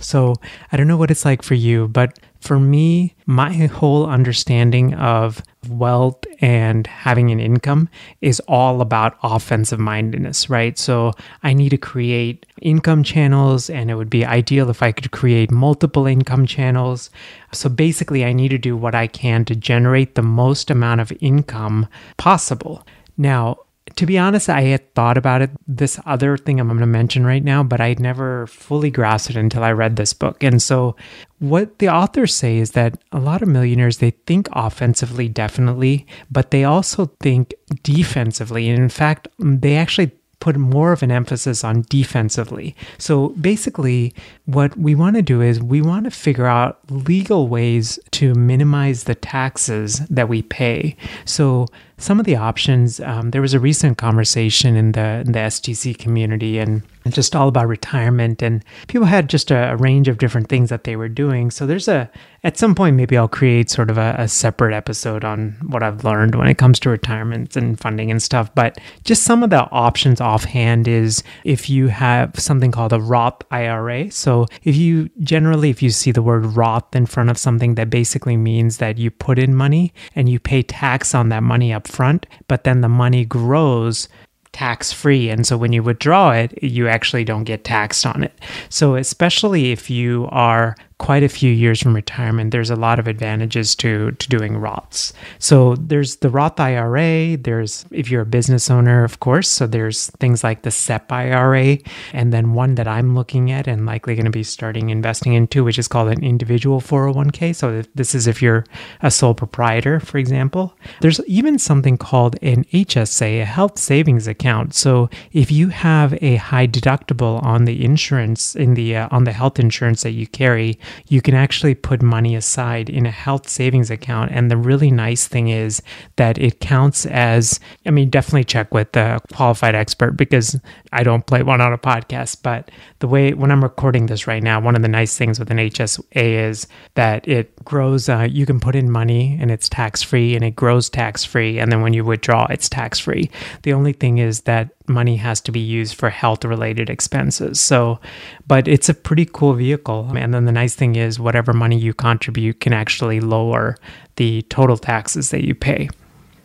So 0.00 0.34
I 0.72 0.76
don't 0.76 0.88
know 0.88 0.96
what 0.96 1.10
it's 1.10 1.24
like 1.24 1.42
for 1.42 1.54
you, 1.54 1.88
but 1.88 2.18
for 2.40 2.58
me, 2.58 3.14
my 3.26 3.52
whole 3.66 4.06
understanding 4.06 4.94
of 4.94 5.42
wealth 5.68 6.24
and 6.40 6.86
having 6.86 7.30
an 7.30 7.40
income 7.40 7.88
is 8.20 8.40
all 8.46 8.80
about 8.80 9.18
offensive 9.22 9.78
mindedness, 9.78 10.48
right? 10.48 10.78
So 10.78 11.12
I 11.42 11.52
need 11.52 11.70
to 11.70 11.78
create 11.78 12.46
income 12.62 13.02
channels, 13.02 13.68
and 13.68 13.90
it 13.90 13.94
would 13.94 14.10
be 14.10 14.24
ideal 14.24 14.70
if 14.70 14.82
I 14.82 14.92
could 14.92 15.10
create 15.10 15.50
multiple 15.50 16.06
income 16.06 16.46
channels. 16.46 17.10
So 17.52 17.68
basically, 17.68 18.24
I 18.24 18.32
need 18.32 18.48
to 18.48 18.58
do 18.58 18.76
what 18.76 18.94
I 18.94 19.06
can 19.06 19.44
to 19.46 19.56
generate 19.56 20.14
the 20.14 20.22
most 20.22 20.70
amount 20.70 21.00
of 21.00 21.12
income 21.20 21.88
possible. 22.16 22.86
Now, 23.16 23.58
to 23.96 24.06
be 24.06 24.18
honest, 24.18 24.48
I 24.48 24.62
had 24.62 24.94
thought 24.94 25.16
about 25.16 25.42
it, 25.42 25.50
this 25.66 26.00
other 26.06 26.36
thing 26.36 26.60
I'm 26.60 26.68
going 26.68 26.80
to 26.80 26.86
mention 26.86 27.26
right 27.26 27.42
now, 27.42 27.62
but 27.62 27.80
I 27.80 27.94
never 27.98 28.46
fully 28.46 28.90
grasped 28.90 29.30
it 29.30 29.36
until 29.36 29.64
I 29.64 29.72
read 29.72 29.96
this 29.96 30.12
book. 30.12 30.42
And 30.42 30.62
so, 30.62 30.96
what 31.38 31.78
the 31.78 31.88
authors 31.88 32.34
say 32.34 32.58
is 32.58 32.72
that 32.72 32.98
a 33.12 33.20
lot 33.20 33.42
of 33.42 33.48
millionaires 33.48 33.98
they 33.98 34.10
think 34.10 34.48
offensively, 34.52 35.28
definitely, 35.28 36.06
but 36.30 36.50
they 36.50 36.64
also 36.64 37.06
think 37.20 37.54
defensively. 37.82 38.68
And 38.68 38.82
in 38.82 38.88
fact, 38.88 39.28
they 39.38 39.76
actually 39.76 40.10
put 40.40 40.56
more 40.56 40.92
of 40.92 41.02
an 41.02 41.10
emphasis 41.10 41.64
on 41.64 41.84
defensively. 41.88 42.76
So 42.96 43.30
basically, 43.30 44.14
what 44.46 44.76
we 44.76 44.94
want 44.94 45.16
to 45.16 45.22
do 45.22 45.42
is 45.42 45.60
we 45.60 45.82
want 45.82 46.04
to 46.04 46.10
figure 46.10 46.46
out 46.46 46.78
legal 46.90 47.48
ways 47.48 47.98
to 48.12 48.34
minimize 48.34 49.04
the 49.04 49.14
taxes 49.14 50.00
that 50.08 50.28
we 50.28 50.42
pay. 50.42 50.96
So 51.24 51.66
some 51.98 52.20
of 52.20 52.26
the 52.26 52.36
options, 52.36 53.00
um, 53.00 53.30
there 53.30 53.42
was 53.42 53.54
a 53.54 53.60
recent 53.60 53.98
conversation 53.98 54.76
in 54.76 54.92
the 54.92 55.22
in 55.26 55.32
the 55.32 55.40
STC 55.40 55.98
community 55.98 56.58
and 56.58 56.82
just 57.10 57.34
all 57.34 57.48
about 57.48 57.68
retirement 57.68 58.42
and 58.42 58.64
people 58.86 59.06
had 59.06 59.28
just 59.28 59.50
a, 59.50 59.72
a, 59.72 59.76
range 59.76 60.08
of 60.08 60.18
different 60.18 60.48
things 60.48 60.70
that 60.70 60.84
they 60.84 60.96
were 60.96 61.08
doing. 61.08 61.50
So 61.50 61.66
there's 61.66 61.88
a 61.88 62.10
at 62.44 62.56
some 62.56 62.72
point 62.72 62.94
maybe 62.94 63.16
i'll 63.16 63.26
create 63.26 63.68
sort 63.68 63.90
of 63.90 63.98
a, 63.98 64.14
a, 64.16 64.28
separate 64.28 64.72
episode 64.72 65.24
on 65.24 65.56
what 65.66 65.82
i've 65.82 66.04
learned 66.04 66.36
when 66.36 66.46
it 66.46 66.56
comes 66.56 66.78
to 66.78 66.88
retirements 66.88 67.56
and 67.56 67.80
funding 67.80 68.10
and 68.10 68.22
stuff. 68.22 68.54
But 68.54 68.78
just 69.04 69.24
some 69.24 69.42
of 69.42 69.50
the 69.50 69.68
options 69.70 70.20
offhand 70.20 70.86
is 70.86 71.22
if 71.44 71.68
you 71.68 71.88
have 71.88 72.38
something 72.38 72.70
called 72.70 72.92
a 72.92 73.00
roth 73.00 73.42
ira 73.50 74.10
so 74.10 74.46
if 74.62 74.76
you 74.76 75.08
generally 75.20 75.70
if 75.70 75.82
you 75.82 75.90
see 75.90 76.12
the 76.12 76.22
word 76.22 76.44
roth 76.44 76.94
in 76.94 77.06
front 77.06 77.30
of 77.30 77.38
something 77.38 77.74
that 77.74 77.90
basically 77.90 78.36
means 78.36 78.78
that 78.78 78.98
you 78.98 79.10
put 79.10 79.38
in 79.38 79.54
money 79.54 79.92
and 80.14 80.28
you 80.28 80.38
pay 80.38 80.62
tax 80.62 81.14
on 81.14 81.28
that 81.30 81.42
money 81.42 81.72
up 81.72 81.87
front 81.88 82.26
but 82.46 82.64
then 82.64 82.80
the 82.80 82.88
money 82.88 83.24
grows 83.24 84.08
tax 84.52 84.92
free. 84.92 85.30
And 85.30 85.46
so 85.46 85.56
when 85.56 85.72
you 85.72 85.82
withdraw 85.82 86.32
it, 86.32 86.62
you 86.62 86.88
actually 86.88 87.24
don't 87.24 87.44
get 87.44 87.64
taxed 87.64 88.04
on 88.04 88.24
it. 88.24 88.32
So, 88.68 88.96
especially 88.96 89.70
if 89.70 89.88
you 89.88 90.28
are 90.30 90.74
quite 90.98 91.22
a 91.22 91.28
few 91.28 91.50
years 91.50 91.80
from 91.80 91.94
retirement, 91.94 92.50
there's 92.50 92.70
a 92.70 92.76
lot 92.76 92.98
of 92.98 93.06
advantages 93.06 93.74
to 93.76 94.12
to 94.12 94.28
doing 94.28 94.54
Roths. 94.54 95.12
So 95.38 95.76
there's 95.76 96.16
the 96.16 96.28
Roth 96.28 96.58
IRA. 96.60 97.36
There's 97.36 97.86
if 97.90 98.10
you're 98.10 98.22
a 98.22 98.26
business 98.26 98.70
owner, 98.70 99.04
of 99.04 99.20
course. 99.20 99.48
So 99.48 99.66
there's 99.66 100.08
things 100.18 100.42
like 100.44 100.62
the 100.62 100.70
SEP 100.70 101.10
IRA, 101.10 101.78
and 102.12 102.32
then 102.32 102.52
one 102.52 102.74
that 102.74 102.88
I'm 102.88 103.14
looking 103.14 103.50
at 103.50 103.66
and 103.66 103.86
likely 103.86 104.14
going 104.14 104.24
to 104.24 104.30
be 104.30 104.42
starting 104.42 104.90
investing 104.90 105.34
into, 105.34 105.64
which 105.64 105.78
is 105.78 105.88
called 105.88 106.08
an 106.08 106.22
individual 106.22 106.80
401k. 106.80 107.54
So 107.54 107.82
this 107.94 108.14
is 108.14 108.26
if 108.26 108.42
you're 108.42 108.64
a 109.00 109.10
sole 109.10 109.34
proprietor, 109.34 110.00
for 110.00 110.18
example. 110.18 110.74
There's 111.00 111.20
even 111.26 111.58
something 111.58 111.96
called 111.96 112.36
an 112.42 112.64
HSA, 112.64 113.42
a 113.42 113.44
health 113.44 113.78
savings 113.78 114.26
account. 114.26 114.74
So 114.74 115.08
if 115.32 115.50
you 115.50 115.68
have 115.68 116.20
a 116.22 116.36
high 116.36 116.66
deductible 116.66 117.42
on 117.42 117.64
the 117.64 117.84
insurance 117.84 118.56
in 118.56 118.74
the 118.74 118.96
uh, 118.96 119.08
on 119.10 119.24
the 119.24 119.32
health 119.32 119.58
insurance 119.58 120.02
that 120.02 120.10
you 120.10 120.26
carry, 120.26 120.78
you 121.06 121.20
can 121.20 121.34
actually 121.34 121.74
put 121.74 122.02
money 122.02 122.34
aside 122.34 122.88
in 122.88 123.06
a 123.06 123.10
health 123.10 123.48
savings 123.48 123.90
account. 123.90 124.30
And 124.32 124.50
the 124.50 124.56
really 124.56 124.90
nice 124.90 125.26
thing 125.26 125.48
is 125.48 125.82
that 126.16 126.38
it 126.38 126.60
counts 126.60 127.06
as, 127.06 127.60
I 127.86 127.90
mean, 127.90 128.10
definitely 128.10 128.44
check 128.44 128.72
with 128.72 128.96
a 128.96 129.20
qualified 129.32 129.74
expert 129.74 130.12
because 130.12 130.58
I 130.92 131.02
don't 131.02 131.26
play 131.26 131.42
one 131.42 131.60
on 131.60 131.72
a 131.72 131.78
podcast. 131.78 132.42
But 132.42 132.70
the 132.98 133.08
way, 133.08 133.32
when 133.34 133.50
I'm 133.50 133.62
recording 133.62 134.06
this 134.06 134.26
right 134.26 134.42
now, 134.42 134.60
one 134.60 134.76
of 134.76 134.82
the 134.82 134.88
nice 134.88 135.16
things 135.16 135.38
with 135.38 135.50
an 135.50 135.58
HSA 135.58 136.04
is 136.12 136.66
that 136.94 137.26
it 137.28 137.64
grows, 137.64 138.08
uh, 138.08 138.26
you 138.30 138.46
can 138.46 138.60
put 138.60 138.74
in 138.74 138.90
money 138.90 139.38
and 139.40 139.50
it's 139.50 139.68
tax 139.68 140.02
free 140.02 140.34
and 140.34 140.44
it 140.44 140.56
grows 140.56 140.88
tax 140.88 141.24
free. 141.24 141.58
And 141.58 141.70
then 141.70 141.82
when 141.82 141.92
you 141.92 142.04
withdraw, 142.04 142.46
it's 142.50 142.68
tax 142.68 142.98
free. 142.98 143.30
The 143.62 143.72
only 143.72 143.92
thing 143.92 144.18
is 144.18 144.42
that 144.42 144.70
money 144.88 145.16
has 145.16 145.40
to 145.42 145.52
be 145.52 145.60
used 145.60 145.94
for 145.94 146.10
health 146.10 146.44
related 146.44 146.90
expenses. 146.90 147.60
So, 147.60 148.00
but 148.46 148.66
it's 148.68 148.88
a 148.88 148.94
pretty 148.94 149.26
cool 149.26 149.54
vehicle. 149.54 150.10
And 150.16 150.32
then 150.32 150.44
the 150.44 150.52
nice 150.52 150.74
thing 150.74 150.96
is, 150.96 151.20
whatever 151.20 151.52
money 151.52 151.78
you 151.78 151.94
contribute 151.94 152.60
can 152.60 152.72
actually 152.72 153.20
lower 153.20 153.76
the 154.16 154.42
total 154.42 154.76
taxes 154.76 155.30
that 155.30 155.44
you 155.44 155.54
pay. 155.54 155.88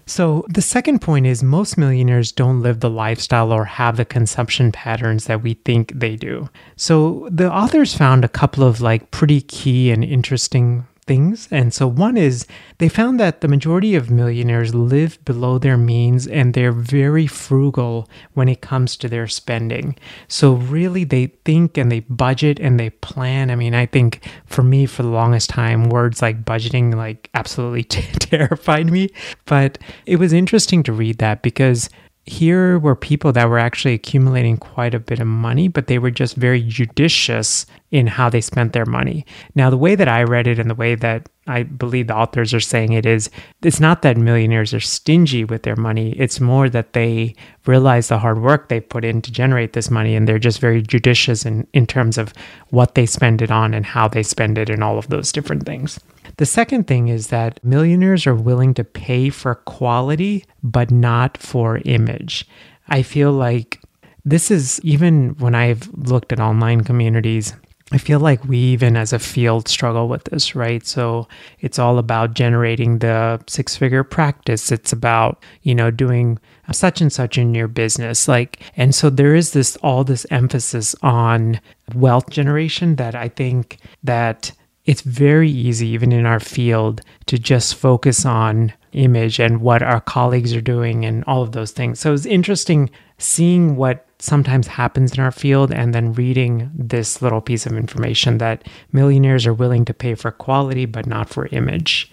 So, 0.05 0.45
the 0.49 0.61
second 0.61 0.99
point 0.99 1.25
is 1.25 1.41
most 1.41 1.77
millionaires 1.77 2.33
don't 2.33 2.61
live 2.61 2.81
the 2.81 2.89
lifestyle 2.89 3.53
or 3.53 3.63
have 3.63 3.95
the 3.95 4.03
consumption 4.03 4.71
patterns 4.71 5.25
that 5.25 5.41
we 5.41 5.53
think 5.53 5.93
they 5.93 6.17
do. 6.17 6.49
So, 6.75 7.29
the 7.31 7.51
authors 7.51 7.95
found 7.95 8.25
a 8.25 8.29
couple 8.29 8.63
of 8.65 8.81
like 8.81 9.11
pretty 9.11 9.39
key 9.41 9.91
and 9.91 10.03
interesting 10.03 10.85
things. 11.03 11.47
And 11.51 11.73
so, 11.73 11.87
one 11.87 12.17
is 12.17 12.47
they 12.77 12.89
found 12.89 13.19
that 13.19 13.41
the 13.41 13.47
majority 13.47 13.95
of 13.95 14.09
millionaires 14.09 14.73
live 14.73 15.23
below 15.25 15.57
their 15.57 15.77
means 15.77 16.27
and 16.27 16.53
they're 16.53 16.71
very 16.71 17.27
frugal 17.27 18.09
when 18.33 18.47
it 18.47 18.61
comes 18.61 18.97
to 18.97 19.07
their 19.07 19.27
spending. 19.27 19.97
So, 20.27 20.53
really, 20.53 21.03
they 21.03 21.27
think 21.45 21.77
and 21.77 21.91
they 21.91 22.01
budget 22.01 22.59
and 22.59 22.79
they 22.79 22.89
plan. 22.89 23.51
I 23.51 23.55
mean, 23.55 23.75
I 23.75 23.85
think 23.85 24.27
for 24.45 24.63
me, 24.63 24.85
for 24.85 25.03
the 25.03 25.09
longest 25.09 25.49
time, 25.49 25.89
words 25.89 26.21
like 26.21 26.43
budgeting 26.43 26.95
like 26.95 27.29
absolutely 27.33 27.83
t- 27.83 28.01
terrified 28.19 28.89
me. 28.89 29.09
But 29.45 29.77
it 30.05 30.17
was 30.17 30.33
interesting 30.33 30.83
to 30.83 30.93
read 30.93 31.19
that 31.19 31.41
because 31.41 31.89
here 32.25 32.79
were 32.79 32.95
people 32.95 33.33
that 33.33 33.49
were 33.49 33.59
actually 33.59 33.93
accumulating 33.93 34.57
quite 34.57 34.93
a 34.93 34.99
bit 34.99 35.19
of 35.19 35.27
money, 35.27 35.67
but 35.67 35.87
they 35.87 35.99
were 35.99 36.11
just 36.11 36.35
very 36.35 36.61
judicious 36.61 37.65
in 37.93 38.07
how 38.07 38.27
they 38.27 38.41
spent 38.41 38.73
their 38.73 38.87
money. 38.87 39.23
Now, 39.53 39.69
the 39.69 39.77
way 39.77 39.93
that 39.93 40.07
I 40.07 40.23
read 40.23 40.47
it 40.47 40.57
and 40.57 40.67
the 40.67 40.75
way 40.75 40.95
that 40.95 41.29
I 41.45 41.61
believe 41.61 42.07
the 42.07 42.15
authors 42.15 42.51
are 42.51 42.59
saying 42.59 42.93
it 42.93 43.05
is 43.05 43.29
it's 43.61 43.79
not 43.79 44.01
that 44.01 44.17
millionaires 44.17 44.73
are 44.73 44.79
stingy 44.79 45.45
with 45.45 45.61
their 45.61 45.75
money. 45.75 46.13
It's 46.13 46.39
more 46.39 46.69
that 46.69 46.93
they 46.93 47.35
realize 47.67 48.07
the 48.07 48.17
hard 48.17 48.41
work 48.41 48.67
they 48.67 48.79
put 48.79 49.05
in 49.05 49.21
to 49.21 49.31
generate 49.31 49.73
this 49.73 49.91
money 49.91 50.15
and 50.15 50.27
they're 50.27 50.39
just 50.39 50.59
very 50.59 50.81
judicious 50.81 51.45
in, 51.45 51.67
in 51.73 51.85
terms 51.85 52.17
of 52.17 52.33
what 52.71 52.95
they 52.95 53.05
spend 53.05 53.43
it 53.43 53.51
on 53.51 53.75
and 53.75 53.85
how 53.85 54.07
they 54.07 54.23
spend 54.23 54.57
it 54.57 54.71
and 54.71 54.83
all 54.83 54.97
of 54.97 55.09
those 55.09 55.31
different 55.31 55.63
things. 55.63 55.99
The 56.37 56.47
second 56.47 56.87
thing 56.87 57.09
is 57.09 57.27
that 57.27 57.63
millionaires 57.63 58.25
are 58.25 58.33
willing 58.33 58.73
to 58.73 58.83
pay 58.83 59.29
for 59.29 59.53
quality, 59.53 60.45
but 60.63 60.89
not 60.89 61.37
for 61.37 61.79
image. 61.85 62.47
I 62.87 63.03
feel 63.03 63.31
like 63.31 63.79
this 64.25 64.49
is 64.49 64.79
even 64.81 65.35
when 65.37 65.53
I've 65.53 65.87
looked 65.93 66.31
at 66.31 66.39
online 66.39 66.81
communities, 66.81 67.53
I 67.93 67.99
feel 67.99 68.19
like 68.19 68.43
we 68.45 68.57
even 68.57 68.97
as 68.97 69.13
a 69.13 69.19
field 69.19 69.67
struggle 69.67 70.07
with 70.07 70.23
this, 70.23 70.55
right? 70.55 70.83
So 70.85 71.27
it's 71.59 71.77
all 71.77 71.99
about 71.99 72.33
generating 72.33 72.97
the 72.97 73.39
six 73.47 73.77
figure 73.77 74.03
practice. 74.03 74.71
It's 74.71 74.91
about, 74.91 75.43
you 75.61 75.75
know, 75.75 75.91
doing 75.91 76.39
such 76.71 77.01
and 77.01 77.13
such 77.13 77.37
in 77.37 77.53
your 77.53 77.67
business. 77.67 78.27
Like, 78.27 78.61
and 78.75 78.95
so 78.95 79.11
there 79.11 79.35
is 79.35 79.53
this, 79.53 79.75
all 79.83 80.03
this 80.03 80.25
emphasis 80.31 80.95
on 81.03 81.61
wealth 81.93 82.31
generation 82.31 82.95
that 82.95 83.13
I 83.13 83.29
think 83.29 83.77
that 84.03 84.51
it's 84.85 85.01
very 85.01 85.51
easy, 85.51 85.87
even 85.89 86.11
in 86.11 86.25
our 86.25 86.39
field, 86.39 87.01
to 87.27 87.37
just 87.37 87.75
focus 87.75 88.25
on 88.25 88.73
image 88.93 89.39
and 89.39 89.61
what 89.61 89.83
our 89.83 90.01
colleagues 90.01 90.55
are 90.55 90.61
doing 90.61 91.05
and 91.05 91.23
all 91.25 91.43
of 91.43 91.51
those 91.51 91.71
things. 91.71 91.99
So 91.99 92.11
it's 92.11 92.25
interesting 92.25 92.89
seeing 93.19 93.75
what 93.75 94.07
sometimes 94.23 94.67
happens 94.67 95.13
in 95.13 95.19
our 95.19 95.31
field 95.31 95.71
and 95.71 95.93
then 95.93 96.13
reading 96.13 96.71
this 96.73 97.21
little 97.21 97.41
piece 97.41 97.65
of 97.65 97.73
information 97.73 98.37
that 98.37 98.67
millionaires 98.93 99.45
are 99.45 99.53
willing 99.53 99.83
to 99.83 99.93
pay 99.93 100.15
for 100.15 100.31
quality 100.31 100.85
but 100.85 101.05
not 101.05 101.29
for 101.29 101.47
image. 101.47 102.09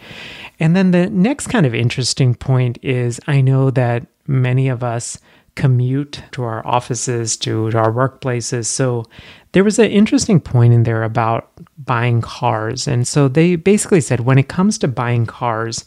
And 0.58 0.74
then 0.74 0.90
the 0.90 1.08
next 1.08 1.46
kind 1.46 1.66
of 1.66 1.74
interesting 1.74 2.34
point 2.34 2.78
is 2.82 3.20
I 3.28 3.40
know 3.40 3.70
that 3.70 4.06
many 4.26 4.68
of 4.68 4.82
us 4.82 5.18
commute 5.54 6.22
to 6.32 6.42
our 6.42 6.66
offices, 6.66 7.36
to, 7.36 7.70
to 7.70 7.78
our 7.78 7.92
workplaces. 7.92 8.66
So 8.66 9.04
there 9.52 9.64
was 9.64 9.78
an 9.78 9.90
interesting 9.90 10.40
point 10.40 10.72
in 10.72 10.82
there 10.82 11.02
about 11.02 11.50
buying 11.78 12.20
cars. 12.20 12.88
And 12.88 13.06
so 13.06 13.28
they 13.28 13.56
basically 13.56 14.00
said 14.00 14.20
when 14.20 14.38
it 14.38 14.48
comes 14.48 14.78
to 14.78 14.88
buying 14.88 15.26
cars, 15.26 15.84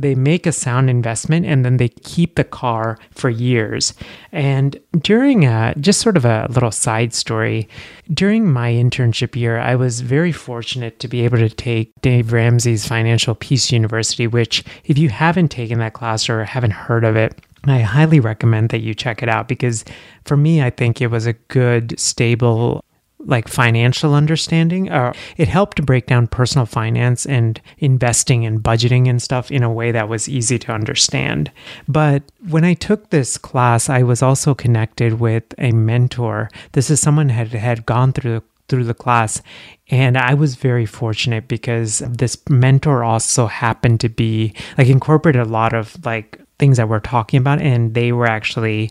they 0.00 0.14
make 0.14 0.46
a 0.46 0.52
sound 0.52 0.88
investment 0.88 1.46
and 1.46 1.64
then 1.64 1.76
they 1.76 1.88
keep 1.88 2.34
the 2.34 2.44
car 2.44 2.98
for 3.10 3.30
years. 3.30 3.94
And 4.32 4.78
during 5.00 5.44
a, 5.44 5.74
just 5.78 6.00
sort 6.00 6.16
of 6.16 6.24
a 6.24 6.46
little 6.50 6.70
side 6.70 7.12
story, 7.14 7.68
during 8.12 8.50
my 8.50 8.72
internship 8.72 9.36
year, 9.36 9.58
I 9.58 9.74
was 9.74 10.00
very 10.00 10.32
fortunate 10.32 10.98
to 11.00 11.08
be 11.08 11.24
able 11.24 11.38
to 11.38 11.48
take 11.48 11.92
Dave 12.00 12.32
Ramsey's 12.32 12.86
Financial 12.86 13.34
Peace 13.34 13.72
University, 13.72 14.26
which, 14.26 14.64
if 14.84 14.98
you 14.98 15.08
haven't 15.08 15.48
taken 15.48 15.78
that 15.80 15.94
class 15.94 16.28
or 16.28 16.44
haven't 16.44 16.72
heard 16.72 17.04
of 17.04 17.16
it, 17.16 17.40
I 17.64 17.80
highly 17.80 18.20
recommend 18.20 18.70
that 18.70 18.80
you 18.80 18.94
check 18.94 19.22
it 19.22 19.28
out 19.28 19.48
because 19.48 19.84
for 20.24 20.36
me, 20.36 20.62
I 20.62 20.70
think 20.70 21.00
it 21.00 21.08
was 21.08 21.26
a 21.26 21.32
good, 21.32 21.98
stable 21.98 22.84
like 23.28 23.46
financial 23.46 24.14
understanding 24.14 24.90
or 24.90 25.14
it 25.36 25.46
helped 25.46 25.84
break 25.86 26.06
down 26.06 26.26
personal 26.26 26.66
finance 26.66 27.26
and 27.26 27.60
investing 27.78 28.44
and 28.44 28.62
budgeting 28.62 29.08
and 29.08 29.22
stuff 29.22 29.50
in 29.50 29.62
a 29.62 29.70
way 29.70 29.92
that 29.92 30.08
was 30.08 30.28
easy 30.28 30.58
to 30.58 30.72
understand. 30.72 31.52
But 31.86 32.24
when 32.48 32.64
i 32.64 32.74
took 32.74 33.10
this 33.10 33.38
class 33.38 33.88
i 33.88 34.02
was 34.02 34.22
also 34.22 34.54
connected 34.54 35.20
with 35.20 35.44
a 35.58 35.70
mentor. 35.72 36.50
This 36.72 36.90
is 36.90 37.00
someone 37.00 37.28
had 37.28 37.48
had 37.48 37.86
gone 37.86 38.12
through 38.12 38.42
through 38.68 38.84
the 38.84 38.94
class 38.94 39.40
and 39.88 40.18
i 40.18 40.34
was 40.34 40.54
very 40.54 40.84
fortunate 40.84 41.48
because 41.48 42.00
this 42.00 42.36
mentor 42.50 43.02
also 43.02 43.46
happened 43.46 43.98
to 43.98 44.10
be 44.10 44.52
like 44.76 44.88
incorporated 44.88 45.40
a 45.40 45.46
lot 45.46 45.72
of 45.72 45.96
like 46.04 46.38
things 46.58 46.76
that 46.76 46.88
we're 46.88 47.00
talking 47.00 47.38
about 47.38 47.62
and 47.62 47.94
they 47.94 48.12
were 48.12 48.26
actually 48.26 48.90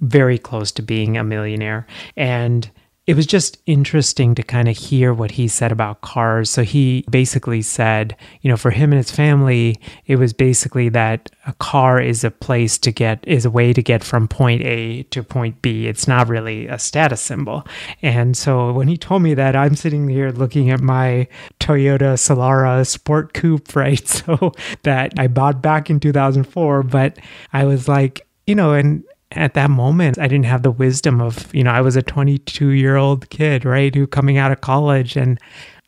very 0.00 0.38
close 0.38 0.70
to 0.72 0.82
being 0.82 1.16
a 1.16 1.24
millionaire. 1.24 1.86
And 2.16 2.70
it 3.06 3.16
was 3.16 3.26
just 3.26 3.58
interesting 3.66 4.34
to 4.34 4.42
kind 4.42 4.66
of 4.66 4.76
hear 4.76 5.12
what 5.12 5.32
he 5.32 5.46
said 5.46 5.70
about 5.70 6.00
cars. 6.00 6.48
So 6.48 6.62
he 6.62 7.04
basically 7.10 7.60
said, 7.60 8.16
you 8.40 8.50
know, 8.50 8.56
for 8.56 8.70
him 8.70 8.92
and 8.92 8.98
his 8.98 9.10
family, 9.10 9.78
it 10.06 10.16
was 10.16 10.32
basically 10.32 10.88
that 10.90 11.30
a 11.46 11.52
car 11.54 12.00
is 12.00 12.24
a 12.24 12.30
place 12.30 12.78
to 12.78 12.90
get, 12.90 13.22
is 13.26 13.44
a 13.44 13.50
way 13.50 13.74
to 13.74 13.82
get 13.82 14.02
from 14.02 14.26
point 14.26 14.62
A 14.62 15.02
to 15.04 15.22
point 15.22 15.60
B. 15.60 15.86
It's 15.86 16.08
not 16.08 16.28
really 16.28 16.66
a 16.66 16.78
status 16.78 17.20
symbol. 17.20 17.66
And 18.00 18.36
so 18.36 18.72
when 18.72 18.88
he 18.88 18.96
told 18.96 19.20
me 19.20 19.34
that, 19.34 19.54
I'm 19.54 19.76
sitting 19.76 20.08
here 20.08 20.30
looking 20.30 20.70
at 20.70 20.80
my 20.80 21.28
Toyota 21.60 22.14
Solara 22.14 22.86
Sport 22.86 23.34
Coupe, 23.34 23.76
right? 23.76 24.08
So 24.08 24.52
that 24.84 25.12
I 25.18 25.26
bought 25.26 25.60
back 25.60 25.90
in 25.90 26.00
2004, 26.00 26.82
but 26.84 27.18
I 27.52 27.64
was 27.64 27.86
like, 27.86 28.26
you 28.46 28.54
know, 28.54 28.72
and 28.72 29.04
at 29.34 29.54
that 29.54 29.70
moment, 29.70 30.18
I 30.18 30.28
didn't 30.28 30.46
have 30.46 30.62
the 30.62 30.70
wisdom 30.70 31.20
of, 31.20 31.54
you 31.54 31.64
know, 31.64 31.70
I 31.70 31.80
was 31.80 31.96
a 31.96 32.02
22 32.02 32.70
year 32.70 32.96
old 32.96 33.28
kid, 33.30 33.64
right, 33.64 33.94
who 33.94 34.06
coming 34.06 34.38
out 34.38 34.52
of 34.52 34.60
college 34.60 35.16
and 35.16 35.38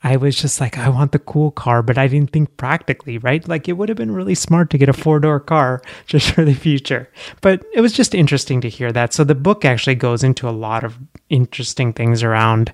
I 0.03 0.17
was 0.17 0.37
just 0.37 0.61
like, 0.61 0.79
I 0.79 0.89
want 0.89 1.13
the 1.13 1.19
cool 1.19 1.51
car, 1.51 1.83
but 1.83 1.99
I 1.99 2.07
didn't 2.07 2.31
think 2.31 2.57
practically, 2.59 3.19
right? 3.19 3.47
Like 3.49 3.69
it 3.69 3.73
would 3.73 3.89
have 3.89 3.97
been 3.97 4.13
really 4.13 4.35
smart 4.37 4.71
to 4.71 4.79
get 4.79 4.89
a 4.89 4.93
four 4.93 5.19
door 5.19 5.41
car 5.41 5.83
just 6.07 6.31
for 6.31 6.45
the 6.45 6.55
future. 6.55 7.11
But 7.41 7.65
it 7.73 7.81
was 7.81 7.93
just 7.93 8.15
interesting 8.15 8.61
to 8.61 8.69
hear 8.69 8.93
that. 8.93 9.13
So 9.13 9.25
the 9.25 9.35
book 9.35 9.65
actually 9.65 9.97
goes 9.97 10.23
into 10.23 10.49
a 10.49 10.51
lot 10.51 10.85
of 10.85 10.97
interesting 11.29 11.93
things 11.93 12.23
around 12.23 12.73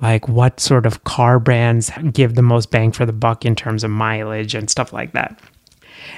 like 0.00 0.28
what 0.28 0.60
sort 0.60 0.86
of 0.86 1.04
car 1.04 1.38
brands 1.38 1.90
give 2.12 2.34
the 2.34 2.42
most 2.42 2.70
bang 2.70 2.92
for 2.92 3.04
the 3.04 3.12
buck 3.12 3.44
in 3.44 3.54
terms 3.54 3.84
of 3.84 3.90
mileage 3.90 4.54
and 4.54 4.70
stuff 4.70 4.92
like 4.92 5.12
that. 5.12 5.38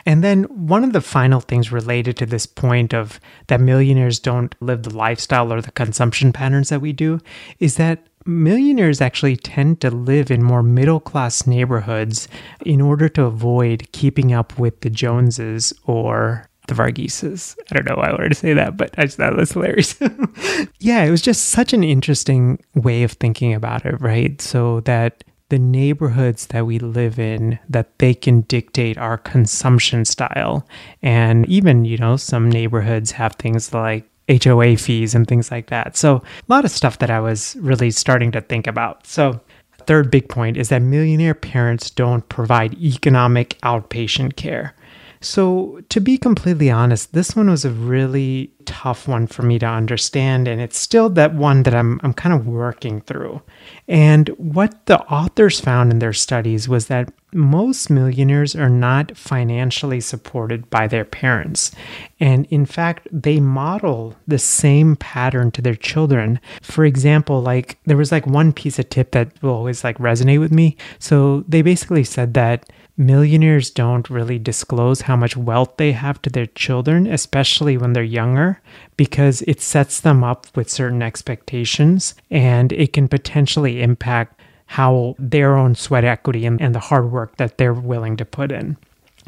And 0.06 0.22
then 0.22 0.44
one 0.44 0.84
of 0.84 0.92
the 0.92 1.00
final 1.00 1.40
things 1.40 1.72
related 1.72 2.16
to 2.18 2.26
this 2.26 2.46
point 2.46 2.92
of 2.92 3.20
that 3.46 3.60
millionaires 3.60 4.18
don't 4.18 4.54
live 4.60 4.82
the 4.82 4.96
lifestyle 4.96 5.52
or 5.52 5.60
the 5.60 5.72
consumption 5.72 6.32
patterns 6.32 6.68
that 6.68 6.80
we 6.80 6.92
do 6.92 7.20
is 7.58 7.76
that 7.76 8.06
millionaires 8.26 9.00
actually 9.00 9.36
tend 9.36 9.80
to 9.80 9.90
live 9.90 10.30
in 10.30 10.42
more 10.42 10.62
middle 10.62 11.00
class 11.00 11.46
neighborhoods 11.46 12.28
in 12.64 12.80
order 12.80 13.08
to 13.08 13.24
avoid 13.24 13.88
keeping 13.92 14.32
up 14.32 14.58
with 14.58 14.80
the 14.80 14.90
Joneses 14.90 15.72
or 15.84 16.48
the 16.68 16.74
Vargheses. 16.74 17.56
I 17.70 17.74
don't 17.74 17.88
know 17.88 17.96
why 17.96 18.08
I 18.08 18.12
wanted 18.12 18.28
to 18.30 18.34
say 18.36 18.52
that, 18.54 18.76
but 18.76 18.96
I 18.96 19.04
just 19.04 19.16
thought 19.16 19.32
it 19.32 19.38
was 19.38 19.52
hilarious. 19.52 19.96
yeah, 20.78 21.02
it 21.02 21.10
was 21.10 21.22
just 21.22 21.46
such 21.46 21.72
an 21.72 21.82
interesting 21.82 22.62
way 22.74 23.02
of 23.02 23.12
thinking 23.12 23.52
about 23.52 23.84
it, 23.84 24.00
right? 24.00 24.40
So 24.40 24.80
that 24.80 25.24
the 25.52 25.58
neighborhoods 25.58 26.46
that 26.46 26.64
we 26.64 26.78
live 26.78 27.18
in 27.18 27.58
that 27.68 27.98
they 27.98 28.14
can 28.14 28.40
dictate 28.40 28.96
our 28.96 29.18
consumption 29.18 30.02
style 30.02 30.66
and 31.02 31.46
even 31.46 31.84
you 31.84 31.98
know 31.98 32.16
some 32.16 32.50
neighborhoods 32.50 33.10
have 33.10 33.34
things 33.34 33.74
like 33.74 34.08
HOA 34.42 34.78
fees 34.78 35.14
and 35.14 35.28
things 35.28 35.50
like 35.50 35.66
that. 35.66 35.94
So, 35.94 36.16
a 36.16 36.22
lot 36.48 36.64
of 36.64 36.70
stuff 36.70 37.00
that 37.00 37.10
I 37.10 37.20
was 37.20 37.54
really 37.60 37.90
starting 37.90 38.32
to 38.32 38.40
think 38.40 38.66
about. 38.66 39.06
So, 39.06 39.42
third 39.86 40.10
big 40.10 40.30
point 40.30 40.56
is 40.56 40.70
that 40.70 40.80
millionaire 40.80 41.34
parents 41.34 41.90
don't 41.90 42.26
provide 42.30 42.72
economic 42.80 43.58
outpatient 43.60 44.36
care. 44.36 44.74
So, 45.20 45.82
to 45.90 46.00
be 46.00 46.16
completely 46.16 46.70
honest, 46.70 47.12
this 47.12 47.36
one 47.36 47.50
was 47.50 47.66
a 47.66 47.70
really 47.70 48.54
tough 48.64 49.06
one 49.08 49.26
for 49.26 49.42
me 49.42 49.58
to 49.58 49.66
understand, 49.66 50.48
and 50.48 50.60
it's 50.60 50.78
still 50.78 51.08
that 51.10 51.34
one 51.34 51.62
that 51.64 51.74
I'm, 51.74 52.00
I'm 52.02 52.12
kind 52.12 52.34
of 52.34 52.46
working 52.46 53.00
through. 53.02 53.42
And 53.88 54.28
what 54.30 54.86
the 54.86 55.00
authors 55.02 55.60
found 55.60 55.90
in 55.92 55.98
their 55.98 56.12
studies 56.12 56.68
was 56.68 56.86
that 56.86 57.12
most 57.34 57.90
millionaires 57.90 58.54
are 58.54 58.68
not 58.68 59.16
financially 59.16 60.00
supported 60.00 60.68
by 60.68 60.86
their 60.86 61.04
parents. 61.04 61.72
And 62.20 62.46
in 62.46 62.66
fact, 62.66 63.08
they 63.10 63.40
model 63.40 64.16
the 64.26 64.38
same 64.38 64.96
pattern 64.96 65.50
to 65.52 65.62
their 65.62 65.74
children. 65.74 66.40
For 66.60 66.84
example, 66.84 67.40
like 67.40 67.78
there 67.84 67.96
was 67.96 68.12
like 68.12 68.26
one 68.26 68.52
piece 68.52 68.78
of 68.78 68.90
tip 68.90 69.12
that 69.12 69.42
will 69.42 69.54
always 69.54 69.82
like 69.82 69.98
resonate 69.98 70.40
with 70.40 70.52
me. 70.52 70.76
So 70.98 71.44
they 71.48 71.62
basically 71.62 72.04
said 72.04 72.34
that 72.34 72.70
millionaires 72.98 73.70
don't 73.70 74.10
really 74.10 74.38
disclose 74.38 75.02
how 75.02 75.16
much 75.16 75.36
wealth 75.36 75.76
they 75.78 75.92
have 75.92 76.20
to 76.22 76.30
their 76.30 76.46
children, 76.46 77.06
especially 77.06 77.76
when 77.78 77.94
they're 77.94 78.02
younger, 78.02 78.51
because 78.96 79.42
it 79.42 79.60
sets 79.60 80.00
them 80.00 80.22
up 80.24 80.46
with 80.56 80.70
certain 80.70 81.02
expectations 81.02 82.14
and 82.30 82.72
it 82.72 82.92
can 82.92 83.08
potentially 83.08 83.82
impact 83.82 84.40
how 84.66 85.14
their 85.18 85.56
own 85.56 85.74
sweat 85.74 86.04
equity 86.04 86.46
and, 86.46 86.60
and 86.60 86.74
the 86.74 86.80
hard 86.80 87.10
work 87.10 87.36
that 87.36 87.58
they're 87.58 87.74
willing 87.74 88.16
to 88.16 88.24
put 88.24 88.50
in. 88.50 88.76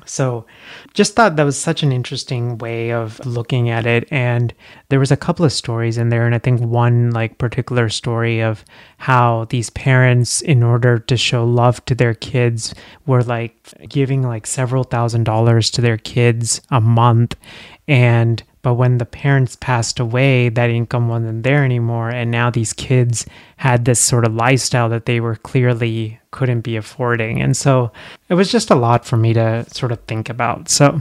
So, 0.06 0.44
just 0.92 1.14
thought 1.14 1.36
that 1.36 1.44
was 1.44 1.58
such 1.58 1.82
an 1.82 1.92
interesting 1.92 2.58
way 2.58 2.92
of 2.92 3.24
looking 3.24 3.70
at 3.70 3.86
it. 3.86 4.06
And 4.10 4.52
there 4.88 4.98
was 4.98 5.10
a 5.10 5.16
couple 5.16 5.44
of 5.44 5.52
stories 5.52 5.98
in 5.98 6.08
there. 6.08 6.26
And 6.26 6.34
I 6.34 6.38
think 6.38 6.60
one, 6.60 7.10
like, 7.10 7.38
particular 7.38 7.88
story 7.88 8.40
of 8.40 8.64
how 8.98 9.46
these 9.46 9.70
parents, 9.70 10.40
in 10.42 10.62
order 10.62 10.98
to 10.98 11.16
show 11.16 11.44
love 11.44 11.84
to 11.86 11.94
their 11.94 12.14
kids, 12.14 12.74
were 13.06 13.22
like 13.22 13.56
giving 13.88 14.22
like 14.22 14.46
several 14.46 14.84
thousand 14.84 15.24
dollars 15.24 15.70
to 15.70 15.80
their 15.80 15.98
kids 15.98 16.60
a 16.70 16.80
month. 16.80 17.36
And 17.88 18.42
but 18.64 18.74
when 18.74 18.96
the 18.96 19.04
parents 19.04 19.56
passed 19.56 20.00
away, 20.00 20.48
that 20.48 20.70
income 20.70 21.06
wasn't 21.06 21.42
there 21.42 21.62
anymore. 21.64 22.08
And 22.08 22.30
now 22.30 22.48
these 22.48 22.72
kids 22.72 23.26
had 23.56 23.84
this 23.84 24.00
sort 24.00 24.24
of 24.24 24.34
lifestyle 24.34 24.88
that 24.88 25.06
they 25.06 25.20
were 25.20 25.36
clearly 25.36 26.20
couldn't 26.30 26.62
be 26.62 26.74
affording. 26.76 27.40
And 27.40 27.56
so 27.56 27.92
it 28.28 28.34
was 28.34 28.50
just 28.50 28.70
a 28.70 28.74
lot 28.74 29.04
for 29.04 29.16
me 29.16 29.32
to 29.34 29.64
sort 29.70 29.92
of 29.92 30.00
think 30.00 30.28
about. 30.28 30.68
So, 30.68 31.00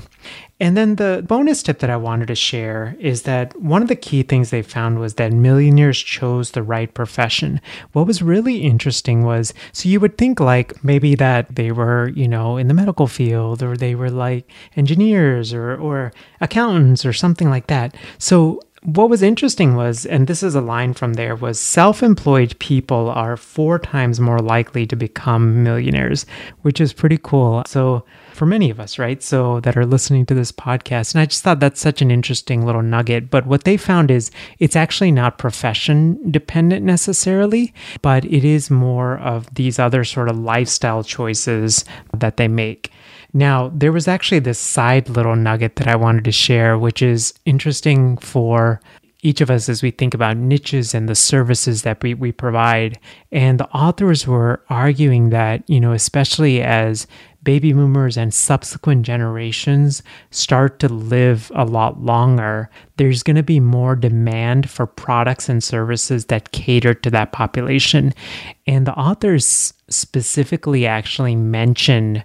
and 0.59 0.77
then 0.77 0.95
the 0.95 1.25
bonus 1.27 1.63
tip 1.63 1.79
that 1.79 1.89
I 1.89 1.97
wanted 1.97 2.27
to 2.27 2.35
share 2.35 2.95
is 2.99 3.23
that 3.23 3.59
one 3.59 3.81
of 3.81 3.87
the 3.87 3.95
key 3.95 4.21
things 4.21 4.51
they 4.51 4.61
found 4.61 4.99
was 4.99 5.15
that 5.15 5.33
millionaires 5.33 5.97
chose 5.97 6.51
the 6.51 6.61
right 6.61 6.93
profession. 6.93 7.59
What 7.93 8.05
was 8.05 8.21
really 8.21 8.57
interesting 8.57 9.23
was 9.23 9.55
so 9.71 9.89
you 9.89 9.99
would 9.99 10.19
think 10.19 10.39
like 10.39 10.83
maybe 10.83 11.15
that 11.15 11.55
they 11.55 11.71
were, 11.71 12.09
you 12.09 12.27
know, 12.27 12.57
in 12.57 12.67
the 12.67 12.75
medical 12.75 13.07
field 13.07 13.63
or 13.63 13.75
they 13.75 13.95
were 13.95 14.11
like 14.11 14.47
engineers 14.75 15.51
or 15.51 15.75
or 15.75 16.13
accountants 16.39 17.05
or 17.05 17.13
something 17.13 17.49
like 17.49 17.67
that. 17.67 17.95
So 18.19 18.61
what 18.83 19.09
was 19.09 19.21
interesting 19.21 19.75
was, 19.75 20.05
and 20.05 20.27
this 20.27 20.43
is 20.43 20.55
a 20.55 20.61
line 20.61 20.93
from 20.93 21.13
there, 21.13 21.35
was 21.35 21.59
self 21.59 22.03
employed 22.03 22.57
people 22.59 23.09
are 23.09 23.37
four 23.37 23.79
times 23.79 24.19
more 24.19 24.39
likely 24.39 24.85
to 24.87 24.95
become 24.95 25.63
millionaires, 25.63 26.25
which 26.61 26.81
is 26.81 26.93
pretty 26.93 27.17
cool. 27.21 27.63
So, 27.65 28.05
for 28.33 28.45
many 28.45 28.69
of 28.69 28.79
us, 28.79 28.99
right? 28.99 29.21
So, 29.23 29.59
that 29.61 29.77
are 29.77 29.85
listening 29.85 30.25
to 30.27 30.33
this 30.33 30.51
podcast. 30.51 31.13
And 31.13 31.21
I 31.21 31.25
just 31.25 31.43
thought 31.43 31.59
that's 31.59 31.81
such 31.81 32.01
an 32.01 32.11
interesting 32.11 32.65
little 32.65 32.81
nugget. 32.81 33.29
But 33.29 33.45
what 33.45 33.63
they 33.63 33.77
found 33.77 34.11
is 34.11 34.31
it's 34.59 34.75
actually 34.75 35.11
not 35.11 35.37
profession 35.37 36.31
dependent 36.31 36.85
necessarily, 36.85 37.73
but 38.01 38.25
it 38.25 38.43
is 38.43 38.69
more 38.69 39.17
of 39.19 39.53
these 39.55 39.79
other 39.79 40.03
sort 40.03 40.29
of 40.29 40.37
lifestyle 40.37 41.03
choices 41.03 41.85
that 42.13 42.37
they 42.37 42.47
make. 42.47 42.92
Now, 43.33 43.71
there 43.73 43.91
was 43.91 44.07
actually 44.07 44.39
this 44.39 44.59
side 44.59 45.09
little 45.09 45.35
nugget 45.35 45.77
that 45.77 45.87
I 45.87 45.95
wanted 45.95 46.23
to 46.25 46.31
share, 46.31 46.77
which 46.77 47.01
is 47.01 47.33
interesting 47.45 48.17
for 48.17 48.79
each 49.23 49.41
of 49.41 49.49
us 49.49 49.69
as 49.69 49.81
we 49.81 49.89
think 49.89 50.13
about 50.13 50.37
niches 50.37 50.93
and 50.93 51.07
the 51.07 51.15
services 51.15 51.81
that 51.83 52.03
we, 52.03 52.13
we 52.13 52.31
provide. 52.31 52.99
And 53.31 53.59
the 53.59 53.69
authors 53.69 54.27
were 54.27 54.61
arguing 54.69 55.29
that, 55.29 55.67
you 55.67 55.79
know, 55.79 55.93
especially 55.93 56.61
as 56.61 57.07
baby 57.41 57.73
boomers 57.73 58.17
and 58.17 58.33
subsequent 58.33 59.05
generations 59.05 60.03
start 60.31 60.79
to 60.79 60.87
live 60.89 61.51
a 61.55 61.65
lot 61.65 62.01
longer, 62.01 62.69
there's 62.97 63.23
going 63.23 63.35
to 63.35 63.43
be 63.43 63.59
more 63.59 63.95
demand 63.95 64.69
for 64.69 64.85
products 64.85 65.49
and 65.49 65.63
services 65.63 66.25
that 66.25 66.51
cater 66.51 66.93
to 66.93 67.09
that 67.09 67.31
population. 67.31 68.13
And 68.67 68.85
the 68.85 68.93
authors 68.93 69.73
specifically 69.89 70.85
actually 70.85 71.35
mention 71.35 72.23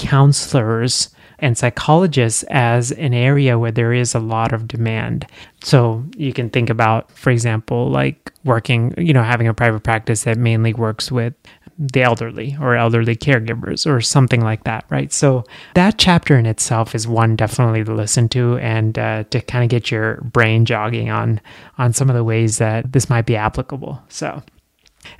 counselors 0.00 1.10
and 1.40 1.56
psychologists 1.56 2.42
as 2.50 2.92
an 2.92 3.14
area 3.14 3.58
where 3.58 3.70
there 3.72 3.92
is 3.92 4.14
a 4.14 4.18
lot 4.18 4.52
of 4.52 4.68
demand. 4.68 5.26
So 5.62 6.04
you 6.16 6.32
can 6.32 6.50
think 6.50 6.70
about, 6.70 7.10
for 7.12 7.30
example, 7.30 7.90
like 7.90 8.32
working, 8.44 8.94
you 8.98 9.12
know, 9.12 9.22
having 9.22 9.48
a 9.48 9.54
private 9.54 9.80
practice 9.80 10.24
that 10.24 10.36
mainly 10.36 10.74
works 10.74 11.10
with 11.10 11.34
the 11.78 12.02
elderly 12.02 12.56
or 12.60 12.76
elderly 12.76 13.16
caregivers 13.16 13.90
or 13.90 14.02
something 14.02 14.42
like 14.42 14.64
that, 14.64 14.84
right? 14.90 15.10
So 15.12 15.44
that 15.74 15.96
chapter 15.96 16.38
in 16.38 16.44
itself 16.44 16.94
is 16.94 17.08
one 17.08 17.36
definitely 17.36 17.84
to 17.84 17.94
listen 17.94 18.28
to 18.30 18.58
and 18.58 18.98
uh, 18.98 19.24
to 19.30 19.40
kind 19.40 19.64
of 19.64 19.70
get 19.70 19.90
your 19.90 20.16
brain 20.16 20.66
jogging 20.66 21.08
on 21.08 21.40
on 21.78 21.94
some 21.94 22.10
of 22.10 22.16
the 22.16 22.24
ways 22.24 22.58
that 22.58 22.92
this 22.92 23.08
might 23.08 23.24
be 23.24 23.36
applicable. 23.36 24.02
So 24.08 24.42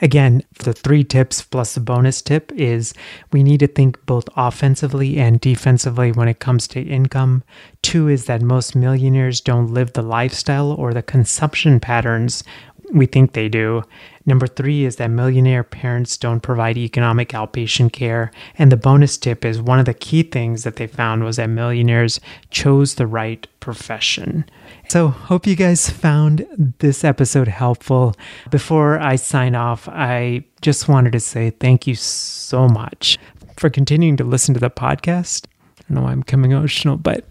Again, 0.03 0.43
the 0.61 0.73
three 0.73 1.05
tips 1.05 1.43
plus 1.43 1.75
the 1.75 1.81
bonus 1.81 2.23
tip 2.23 2.53
is 2.53 2.95
we 3.33 3.43
need 3.43 3.61
to 3.61 3.67
think 3.67 4.05
both 4.07 4.29
offensively 4.37 5.19
and 5.19 5.41
defensively 5.41 6.13
when 6.13 6.29
it 6.29 6.39
comes 6.39 6.69
to 6.69 6.81
income. 6.81 7.43
Two 7.83 8.09
is 8.09 8.27
that 8.27 8.43
most 8.43 8.77
millionaires 8.77 9.41
don't 9.41 9.73
live 9.73 9.93
the 9.93 10.03
lifestyle 10.03 10.73
or 10.73 10.93
the 10.93 11.03
consumption 11.03 11.81
patterns 11.81 12.45
we 12.93 13.07
think 13.07 13.33
they 13.33 13.49
do. 13.49 13.83
Number 14.27 14.47
three 14.47 14.85
is 14.85 14.97
that 14.97 15.11
millionaire 15.11 15.65
parents 15.65 16.17
don't 16.17 16.41
provide 16.41 16.77
economic 16.77 17.31
outpatient 17.31 17.93
care. 17.93 18.31
And 18.59 18.71
the 18.71 18.77
bonus 18.77 19.17
tip 19.17 19.45
is 19.45 19.61
one 19.61 19.79
of 19.79 19.87
the 19.87 19.95
key 19.95 20.23
things 20.23 20.65
that 20.65 20.77
they 20.77 20.87
found 20.87 21.25
was 21.25 21.37
that 21.37 21.49
millionaires 21.49 22.21
chose 22.51 22.95
the 22.95 23.07
right 23.07 23.47
profession. 23.61 24.45
So, 24.89 25.09
hope 25.09 25.47
you 25.47 25.57
guys 25.57 25.89
found 25.89 26.47
this 26.79 27.05
episode 27.05 27.49
helpful. 27.49 28.15
Before 28.51 28.99
I 28.99 29.17
sign 29.17 29.55
off, 29.55 29.89
I 29.89 30.45
just 30.63 30.89
wanted 30.89 31.13
to 31.13 31.21
say 31.21 31.51
thank 31.51 31.87
you 31.87 31.95
so 31.95 32.69
much 32.69 33.19
for 33.57 33.71
continuing 33.71 34.17
to 34.17 34.25
listen 34.25 34.55
to 34.55 34.61
the 34.61 34.71
podcast. 34.71 35.47
I 35.89 35.95
know 35.95 36.07
I'm 36.07 36.23
coming 36.23 36.53
emotional, 36.53 36.97
but 36.97 37.25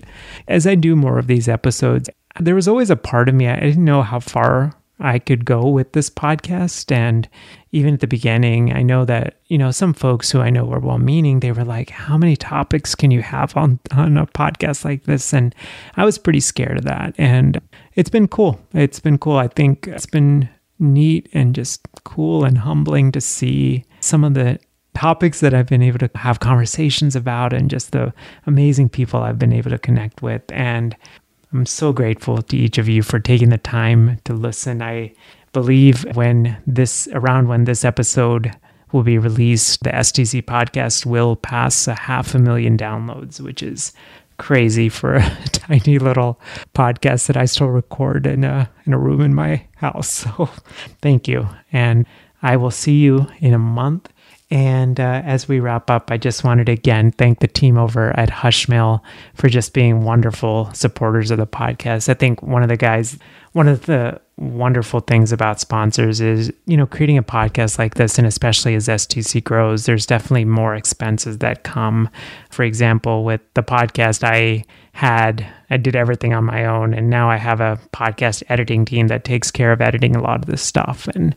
as 0.48 0.65
I 0.65 0.76
do 0.76 0.95
more 0.95 1.19
of 1.19 1.28
these 1.28 1.48
episodes, 1.48 2.10
there 2.39 2.56
was 2.56 2.67
always 2.67 2.89
a 2.89 2.95
part 2.95 3.30
of 3.30 3.36
me, 3.36 3.48
I 3.48 3.60
didn't 3.60 3.86
know 3.86 4.04
how 4.04 4.19
far 4.19 4.74
I 5.00 5.20
could 5.20 5.46
go 5.46 5.68
with 5.68 5.94
this 5.94 6.10
podcast. 6.10 6.92
And 6.92 7.28
even 7.72 7.94
at 7.94 8.00
the 8.00 8.08
beginning, 8.08 8.74
I 8.74 8.82
know 8.82 9.06
that, 9.06 9.40
you 9.48 9.58
know, 9.58 9.72
some 9.72 9.94
folks 9.94 10.32
who 10.32 10.42
I 10.42 10.50
know 10.50 10.66
were 10.66 10.80
well 10.80 10.98
meaning, 10.98 11.40
they 11.40 11.52
were 11.52 11.64
like, 11.64 11.90
how 11.90 12.18
many 12.18 12.36
topics 12.36 12.96
can 12.96 13.12
you 13.12 13.22
have 13.22 13.56
on, 13.56 13.80
on 13.92 14.18
a 14.18 14.26
podcast 14.28 14.84
like 14.86 15.04
this? 15.04 15.34
And 15.34 15.56
I 15.96 16.06
was 16.06 16.18
pretty 16.18 16.42
scared 16.42 16.78
of 16.78 16.86
that. 16.86 17.16
And 17.18 17.62
it's 17.96 18.10
been 18.10 18.28
cool. 18.28 18.60
It's 18.74 19.00
been 19.00 19.18
cool. 19.18 19.38
I 19.38 19.48
think 19.48 19.88
it's 19.88 20.06
been 20.06 20.50
neat 20.80 21.30
and 21.34 21.54
just 21.56 21.82
cool 22.04 22.44
and 22.44 22.58
humbling 22.58 23.12
to 23.12 23.22
see 23.22 23.86
some 24.00 24.24
of 24.24 24.34
the 24.34 24.60
topics 24.96 25.40
that 25.40 25.54
I've 25.54 25.68
been 25.68 25.82
able 25.82 26.00
to 26.00 26.10
have 26.16 26.40
conversations 26.40 27.16
about 27.16 27.54
and 27.54 27.70
just 27.70 27.92
the 27.92 28.14
amazing 28.48 28.90
people 28.90 29.22
I've 29.22 29.40
been 29.40 29.54
able 29.54 29.72
to 29.72 29.78
connect 29.78 30.22
with. 30.22 30.42
And 30.52 30.96
I'm 31.52 31.66
so 31.66 31.92
grateful 31.92 32.42
to 32.44 32.58
each 32.58 32.78
of 32.78 32.88
you 32.88 33.02
for 33.02 33.20
taking 33.20 33.50
the 33.50 33.58
time 33.58 34.20
to 34.26 34.34
listen. 34.34 34.82
I 34.84 35.14
believe 35.52 36.06
when 36.16 36.62
this, 36.68 37.08
around 37.12 37.48
when 37.48 37.64
this 37.64 37.84
episode 37.84 38.56
will 38.92 39.02
be 39.02 39.18
released, 39.18 39.84
the 39.84 39.90
STC 39.90 40.44
podcast 40.44 41.08
will 41.08 41.36
pass 41.36 41.88
a 41.88 41.96
half 41.96 42.36
a 42.36 42.40
million 42.40 42.78
downloads, 42.78 43.40
which 43.40 43.64
is 43.64 43.94
crazy 44.38 44.90
for 44.90 45.16
a 45.16 45.38
tiny 45.52 45.98
little 45.98 46.40
podcast 46.76 47.28
that 47.28 47.38
I 47.38 47.46
still 47.46 47.68
record 47.68 48.28
in 48.28 48.44
a 48.44 48.70
in 48.86 48.94
a 48.94 49.00
room 49.00 49.22
in 49.22 49.34
my 49.34 49.66
house. 49.76 50.26
So 50.38 50.50
thank 51.02 51.28
you. 51.28 51.50
And 51.72 52.06
I 52.42 52.58
will 52.58 52.72
see 52.72 53.00
you 53.00 53.28
in 53.40 53.54
a 53.54 53.60
month 53.60 54.10
and 54.52 55.00
uh, 55.00 55.22
as 55.26 55.48
we 55.48 55.60
wrap 55.60 55.92
up, 55.92 56.10
I 56.12 56.18
just 56.18 56.44
wanted 56.44 56.66
to 56.66 56.72
again 56.72 57.12
thank 57.12 57.40
the 57.40 57.48
team 57.48 57.78
over 57.78 58.18
at 58.18 58.30
Hushmail 58.30 59.02
for 59.36 59.48
just 59.48 59.74
being 59.74 60.04
wonderful 60.04 60.72
supporters 60.74 61.30
of 61.30 61.38
the 61.38 61.46
podcast. 61.46 62.10
I 62.10 62.16
think 62.16 62.42
one 62.42 62.64
of 62.64 62.70
the 62.70 62.78
guys, 62.78 63.20
one 63.52 63.68
of 63.68 63.86
the 63.86 64.20
wonderful 64.38 65.02
things 65.02 65.32
about 65.32 65.60
sponsors 65.60 66.20
is, 66.22 66.52
you 66.66 66.78
know, 66.78 66.88
creating 66.88 67.18
a 67.18 67.24
podcast 67.24 67.78
like 67.78 67.96
this, 67.96 68.18
and 68.18 68.26
especially 68.26 68.74
as 68.74 68.88
STC 68.88 69.44
grows, 69.44 69.86
there's 69.86 70.06
definitely 70.06 70.46
more 70.46 70.76
expenses 70.76 71.40
that 71.40 71.64
come. 71.64 72.10
For 72.50 72.64
example, 72.64 73.24
with 73.24 73.42
the 73.54 73.64
podcast, 73.64 74.24
I 74.24 74.66
had, 74.94 75.46
I 75.70 75.78
did 75.78 75.96
everything 75.96 76.34
on 76.34 76.46
my 76.46 76.66
own, 76.66 76.94
and 76.94 77.10
now 77.10 77.30
I 77.30 77.38
have 77.38 77.62
a 77.62 77.80
podcast 77.94 78.44
editing 78.50 78.86
team 78.86 79.08
that 79.08 79.26
takes 79.26 79.52
care 79.52 79.72
of 79.72 79.82
editing 79.82 80.16
a 80.16 80.22
lot 80.22 80.40
of 80.40 80.46
this 80.46 80.62
stuff. 80.62 81.08
And 81.10 81.36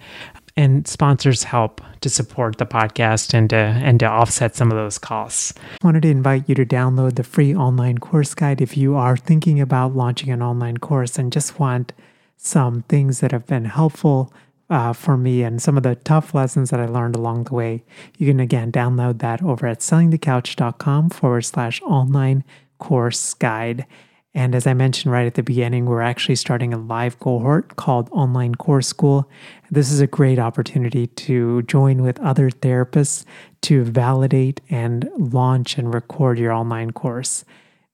and 0.57 0.87
sponsors 0.87 1.45
help 1.45 1.81
to 2.01 2.09
support 2.09 2.59
the 2.59 2.67
podcast 2.67 3.33
and 3.33 3.51
to 3.51 3.57
and 3.57 4.01
to 4.01 4.07
offset 4.07 4.55
some 4.55 4.71
of 4.71 4.77
those 4.77 4.99
costs. 4.99 5.55
I 5.83 5.87
wanted 5.87 6.03
to 6.03 6.11
invite 6.11 6.49
you 6.49 6.55
to 6.57 6.67
download 6.67 7.17
the 7.17 7.25
free 7.25 7.55
online 7.55 7.99
course 7.99 8.35
guide 8.35 8.61
if 8.61 8.77
you 8.77 8.97
are 8.97 9.17
thinking 9.17 9.61
about 9.61 9.95
launching 9.95 10.31
an 10.31 10.43
online 10.43 10.79
course 10.79 11.19
and 11.19 11.33
just 11.33 11.59
want 11.59 11.93
some 12.37 12.83
things 12.83 13.21
that 13.21 13.33
have 13.33 13.47
been 13.47 13.67
helpful 13.67 14.33
uh, 14.69 14.93
for 14.93 15.17
me 15.17 15.43
and 15.43 15.61
some 15.61 15.77
of 15.77 15.83
the 15.83 15.95
tough 15.97 16.35
lessons 16.35 16.71
that 16.71 16.81
I 16.81 16.87
learned 16.87 17.15
along 17.15 17.45
the 17.45 17.55
way. 17.55 17.85
You 18.17 18.27
can 18.27 18.41
again 18.41 18.73
download 18.73 19.19
that 19.19 19.43
over 19.43 19.67
at 19.67 19.81
sellingthecouch.com 19.81 21.11
forward 21.11 21.43
slash 21.43 21.81
online 21.83 22.43
course 22.79 23.35
guide. 23.35 23.87
And 24.35 24.55
as 24.55 24.67
I 24.67 24.73
mentioned 24.73 25.13
right 25.13 25.27
at 25.27 25.35
the 25.35 25.43
beginning, 25.43 25.85
we're 25.85 26.01
actually 26.01 26.37
starting 26.37 26.73
a 26.73 26.79
live 26.79 27.21
cohort 27.21 27.77
called 27.77 28.09
Online 28.13 28.55
Course 28.55 28.89
School. 28.89 29.29
This 29.73 29.91
is 29.91 30.01
a 30.01 30.07
great 30.07 30.39
opportunity 30.39 31.07
to 31.07 31.63
join 31.63 32.03
with 32.03 32.21
other 32.21 32.51
therapists 32.51 33.25
to 33.63 33.85
validate 33.85 34.61
and 34.69 35.09
launch 35.17 35.79
and 35.79 35.95
record 35.95 36.39
your 36.39 36.53
online 36.53 36.91
course. 36.91 37.47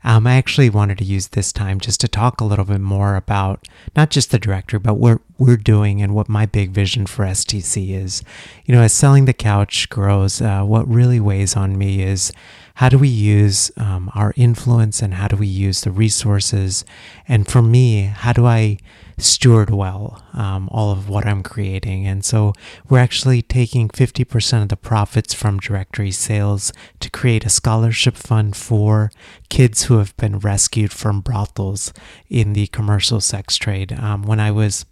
Um, 0.03 0.27
I 0.27 0.35
actually 0.35 0.69
wanted 0.69 0.97
to 0.97 1.03
use 1.03 1.29
this 1.29 1.53
time 1.53 1.79
just 1.79 2.01
to 2.01 2.07
talk 2.07 2.41
a 2.41 2.45
little 2.45 2.65
bit 2.65 2.81
more 2.81 3.15
about 3.15 3.67
not 3.95 4.09
just 4.09 4.31
the 4.31 4.39
director, 4.39 4.79
but 4.79 4.95
what 4.95 5.19
we're 5.37 5.57
doing 5.57 6.01
and 6.01 6.13
what 6.13 6.27
my 6.29 6.45
big 6.45 6.71
vision 6.71 7.05
for 7.05 7.25
STC 7.25 7.91
is. 7.91 8.23
You 8.65 8.75
know, 8.75 8.81
as 8.81 8.93
selling 8.93 9.25
the 9.25 9.33
couch 9.33 9.89
grows, 9.89 10.41
uh, 10.41 10.63
what 10.63 10.87
really 10.87 11.19
weighs 11.19 11.55
on 11.55 11.77
me 11.77 12.03
is 12.03 12.31
how 12.75 12.89
do 12.89 12.97
we 12.97 13.07
use 13.07 13.71
um, 13.77 14.11
our 14.15 14.33
influence 14.35 15.01
and 15.01 15.13
how 15.13 15.27
do 15.27 15.37
we 15.37 15.47
use 15.47 15.81
the 15.81 15.91
resources? 15.91 16.83
And 17.27 17.47
for 17.47 17.61
me, 17.61 18.03
how 18.03 18.33
do 18.33 18.45
I 18.45 18.77
steward 19.17 19.69
well 19.69 20.23
um, 20.33 20.69
all 20.71 20.91
of 20.91 21.09
what 21.09 21.25
I'm 21.25 21.43
creating? 21.43 22.05
And 22.07 22.23
so 22.23 22.53
we're 22.89 22.99
actually 22.99 23.41
taking 23.41 23.89
50% 23.89 24.63
of 24.63 24.69
the 24.69 24.77
profits 24.77 25.33
from 25.33 25.59
directory 25.59 26.11
sales 26.11 26.71
to 26.99 27.09
create 27.09 27.45
a 27.45 27.49
scholarship 27.49 28.15
fund 28.15 28.55
for 28.55 29.11
kids 29.49 29.83
who 29.83 29.97
have 29.97 30.15
been 30.17 30.39
rescued 30.39 30.91
from 30.91 31.21
brothels 31.21 31.93
in 32.29 32.53
the 32.53 32.67
commercial 32.67 33.21
sex 33.21 33.57
trade. 33.57 33.93
Um, 33.93 34.23
when 34.23 34.39
I 34.39 34.51
was 34.51 34.85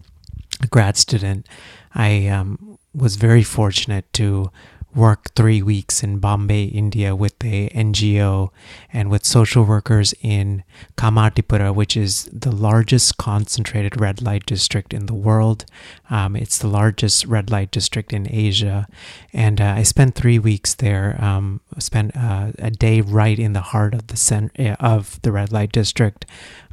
a 0.62 0.67
grad 0.67 0.97
student, 0.97 1.47
I 1.93 2.27
um, 2.27 2.77
was 2.93 3.15
very 3.15 3.43
fortunate 3.43 4.12
to 4.13 4.51
work 4.95 5.34
three 5.36 5.62
weeks 5.62 6.04
in 6.04 6.19
Bombay, 6.19 6.65
India 6.65 7.15
with 7.15 7.34
a 7.43 7.69
NGO 7.69 8.49
and 8.91 9.10
with 9.10 9.25
social 9.25 9.63
workers 9.63 10.13
in 10.21 10.63
Kamathipura, 10.97 11.73
which 11.73 11.95
is 11.95 12.30
the 12.32 12.51
largest 12.51 13.17
concentrated 13.17 13.99
red 13.99 14.21
light 14.21 14.45
district 14.45 14.93
in 14.93 15.06
the 15.06 15.13
world. 15.13 15.65
Um, 16.10 16.36
it's 16.36 16.58
the 16.58 16.67
largest 16.67 17.25
red 17.25 17.49
light 17.49 17.71
district 17.71 18.12
in 18.12 18.27
Asia. 18.30 18.88
And 19.34 19.62
uh, 19.62 19.75
I 19.77 19.84
spent 19.84 20.15
three 20.15 20.39
weeks 20.39 20.75
there, 20.75 21.17
um, 21.23 21.62
spent 21.80 22.15
uh, 22.15 22.51
a 22.60 22.71
day 22.71 23.01
right 23.01 23.39
in 23.39 23.54
the 23.54 23.62
heart 23.62 23.93
of 23.93 24.08
the 24.08 24.17
center 24.17 24.51
eh, 24.58 24.75
of 24.80 25.21
the 25.21 25.32
red 25.32 25.51
light 25.51 25.71
district, 25.71 26.25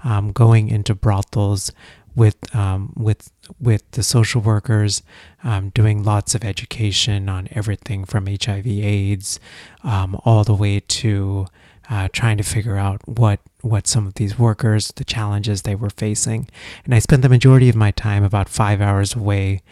um, 0.05 0.33
going 0.33 0.69
into 0.69 0.95
brothels, 0.95 1.73
with 2.19 2.55
um, 2.55 2.93
with 2.97 3.31
with 3.61 3.89
the 3.93 4.03
social 4.03 4.41
workers, 4.41 5.03
um, 5.45 5.71
doing 5.71 6.03
lots 6.03 6.35
of 6.35 6.45
education 6.45 7.29
on 7.29 7.49
everything 7.53 8.05
from 8.05 8.27
HIV/AIDS 8.27 9.39
um, 9.85 10.21
all 10.25 10.43
the 10.43 10.55
way 10.55 10.81
to 10.81 11.47
uh, 11.89 12.09
trying 12.13 12.37
to 12.37 12.43
figure 12.43 12.77
out 12.77 13.01
what 13.07 13.39
what 13.63 13.87
some 13.87 14.07
of 14.07 14.15
these 14.15 14.39
workers, 14.39 14.93
the 14.97 15.05
challenges 15.05 15.63
they 15.63 15.77
were 15.77 15.91
facing. 15.91 16.49
And 16.85 16.95
I 16.95 16.99
spent 16.99 17.23
the 17.23 17.29
majority 17.29 17.69
of 17.69 17.77
my 17.77 17.93
time, 17.93 18.25
about 18.25 18.49
five 18.49 18.81
hours 18.81 19.15
away, 19.15 19.63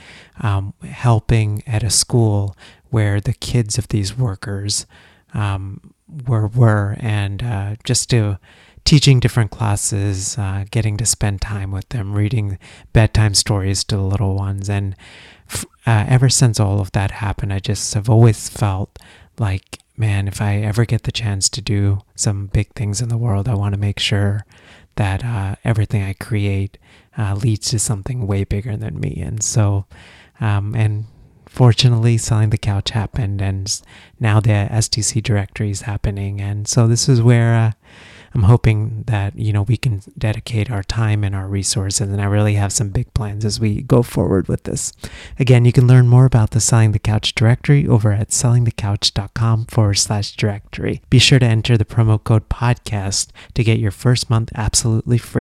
um, 0.41 0.73
helping 0.83 1.65
at 1.67 1.83
a 1.83 1.91
school 1.91 2.57
where 2.91 3.21
the 3.21 3.33
kids 3.33 3.77
of 3.77 3.89
these 3.89 4.17
workers 4.17 4.87
um, 5.35 5.93
were 6.29 6.47
were, 6.47 6.97
and 7.01 7.43
uh, 7.43 7.75
just 7.83 8.09
to 8.11 8.39
teaching 8.87 9.19
different 9.19 9.51
classes, 9.51 10.39
uh, 10.39 10.65
getting 10.71 10.97
to 10.97 11.05
spend 11.05 11.43
time 11.43 11.73
with 11.73 11.89
them, 11.89 12.15
reading 12.15 12.57
bedtime 12.93 13.35
stories 13.35 13.83
to 13.83 13.97
the 13.97 14.03
little 14.03 14.37
ones. 14.37 14.71
And 14.71 14.95
uh, 15.87 16.07
ever 16.09 16.29
since 16.29 16.61
all 16.61 16.81
of 16.81 16.93
that 16.93 17.11
happened, 17.11 17.53
I 17.53 17.59
just 17.59 17.93
have 17.95 18.09
always 18.09 18.49
felt 18.49 18.97
like, 19.39 19.81
man, 19.97 20.29
if 20.29 20.41
I 20.41 20.59
ever 20.59 20.85
get 20.85 21.03
the 21.03 21.13
chance 21.13 21.49
to 21.51 21.61
do 21.61 21.99
some 22.15 22.47
big 22.47 22.73
things 22.75 23.03
in 23.03 23.09
the 23.09 23.19
world, 23.19 23.49
I 23.49 23.55
want 23.55 23.75
to 23.75 23.81
make 23.81 23.99
sure 23.99 24.47
that 24.95 25.25
uh, 25.25 25.57
everything 25.65 26.03
I 26.05 26.13
create 26.13 26.79
uh, 27.19 27.35
leads 27.35 27.69
to 27.71 27.81
something 27.81 28.27
way 28.27 28.45
bigger 28.45 28.77
than 28.77 29.01
me. 29.01 29.21
And 29.21 29.43
so, 29.43 29.87
um, 30.41 30.77
and 30.77 31.07
fortunately 31.47 32.19
selling 32.19 32.51
the 32.51 32.59
couch 32.59 32.91
happened 32.91 33.41
and 33.41 33.81
now 34.21 34.41
the 34.41 34.51
stc 34.51 35.23
directory 35.23 35.71
is 35.71 35.83
happening 35.83 36.39
and 36.39 36.69
so 36.69 36.87
this 36.87 37.09
is 37.09 37.23
where 37.23 37.55
uh, 37.55 37.73
I'm 38.37 38.43
hoping 38.43 39.05
that, 39.07 39.35
you 39.39 39.51
know, 39.51 39.63
we 39.63 39.79
can 39.79 40.03
dedicate 40.19 40.71
our 40.71 40.83
time 40.83 41.25
and 41.25 41.35
our 41.35 41.49
resources. 41.49 42.07
And 42.07 42.21
I 42.21 42.27
really 42.27 42.57
have 42.57 42.71
some 42.71 42.91
big 42.91 43.15
plans 43.15 43.47
as 43.47 43.59
we 43.59 43.81
go 43.81 44.03
forward 44.03 44.47
with 44.47 44.65
this. 44.65 44.93
Again, 45.39 45.65
you 45.65 45.73
can 45.73 45.87
learn 45.87 46.07
more 46.07 46.27
about 46.27 46.51
the 46.51 46.61
Selling 46.61 46.93
the 46.93 46.99
Couch 46.99 47.35
directory 47.35 47.89
over 47.89 48.13
at 48.13 48.29
sellingthecouch.com 48.29 49.65
forward 49.67 49.95
slash 49.95 50.37
directory. 50.37 51.01
Be 51.09 51.19
sure 51.19 51.39
to 51.39 51.47
enter 51.47 51.79
the 51.79 51.87
promo 51.87 52.23
code 52.23 52.51
podcast 52.51 53.29
to 53.55 53.65
get 53.65 53.79
your 53.79 53.91
first 53.91 54.29
month 54.29 54.53
absolutely 54.55 55.17
free. 55.17 55.41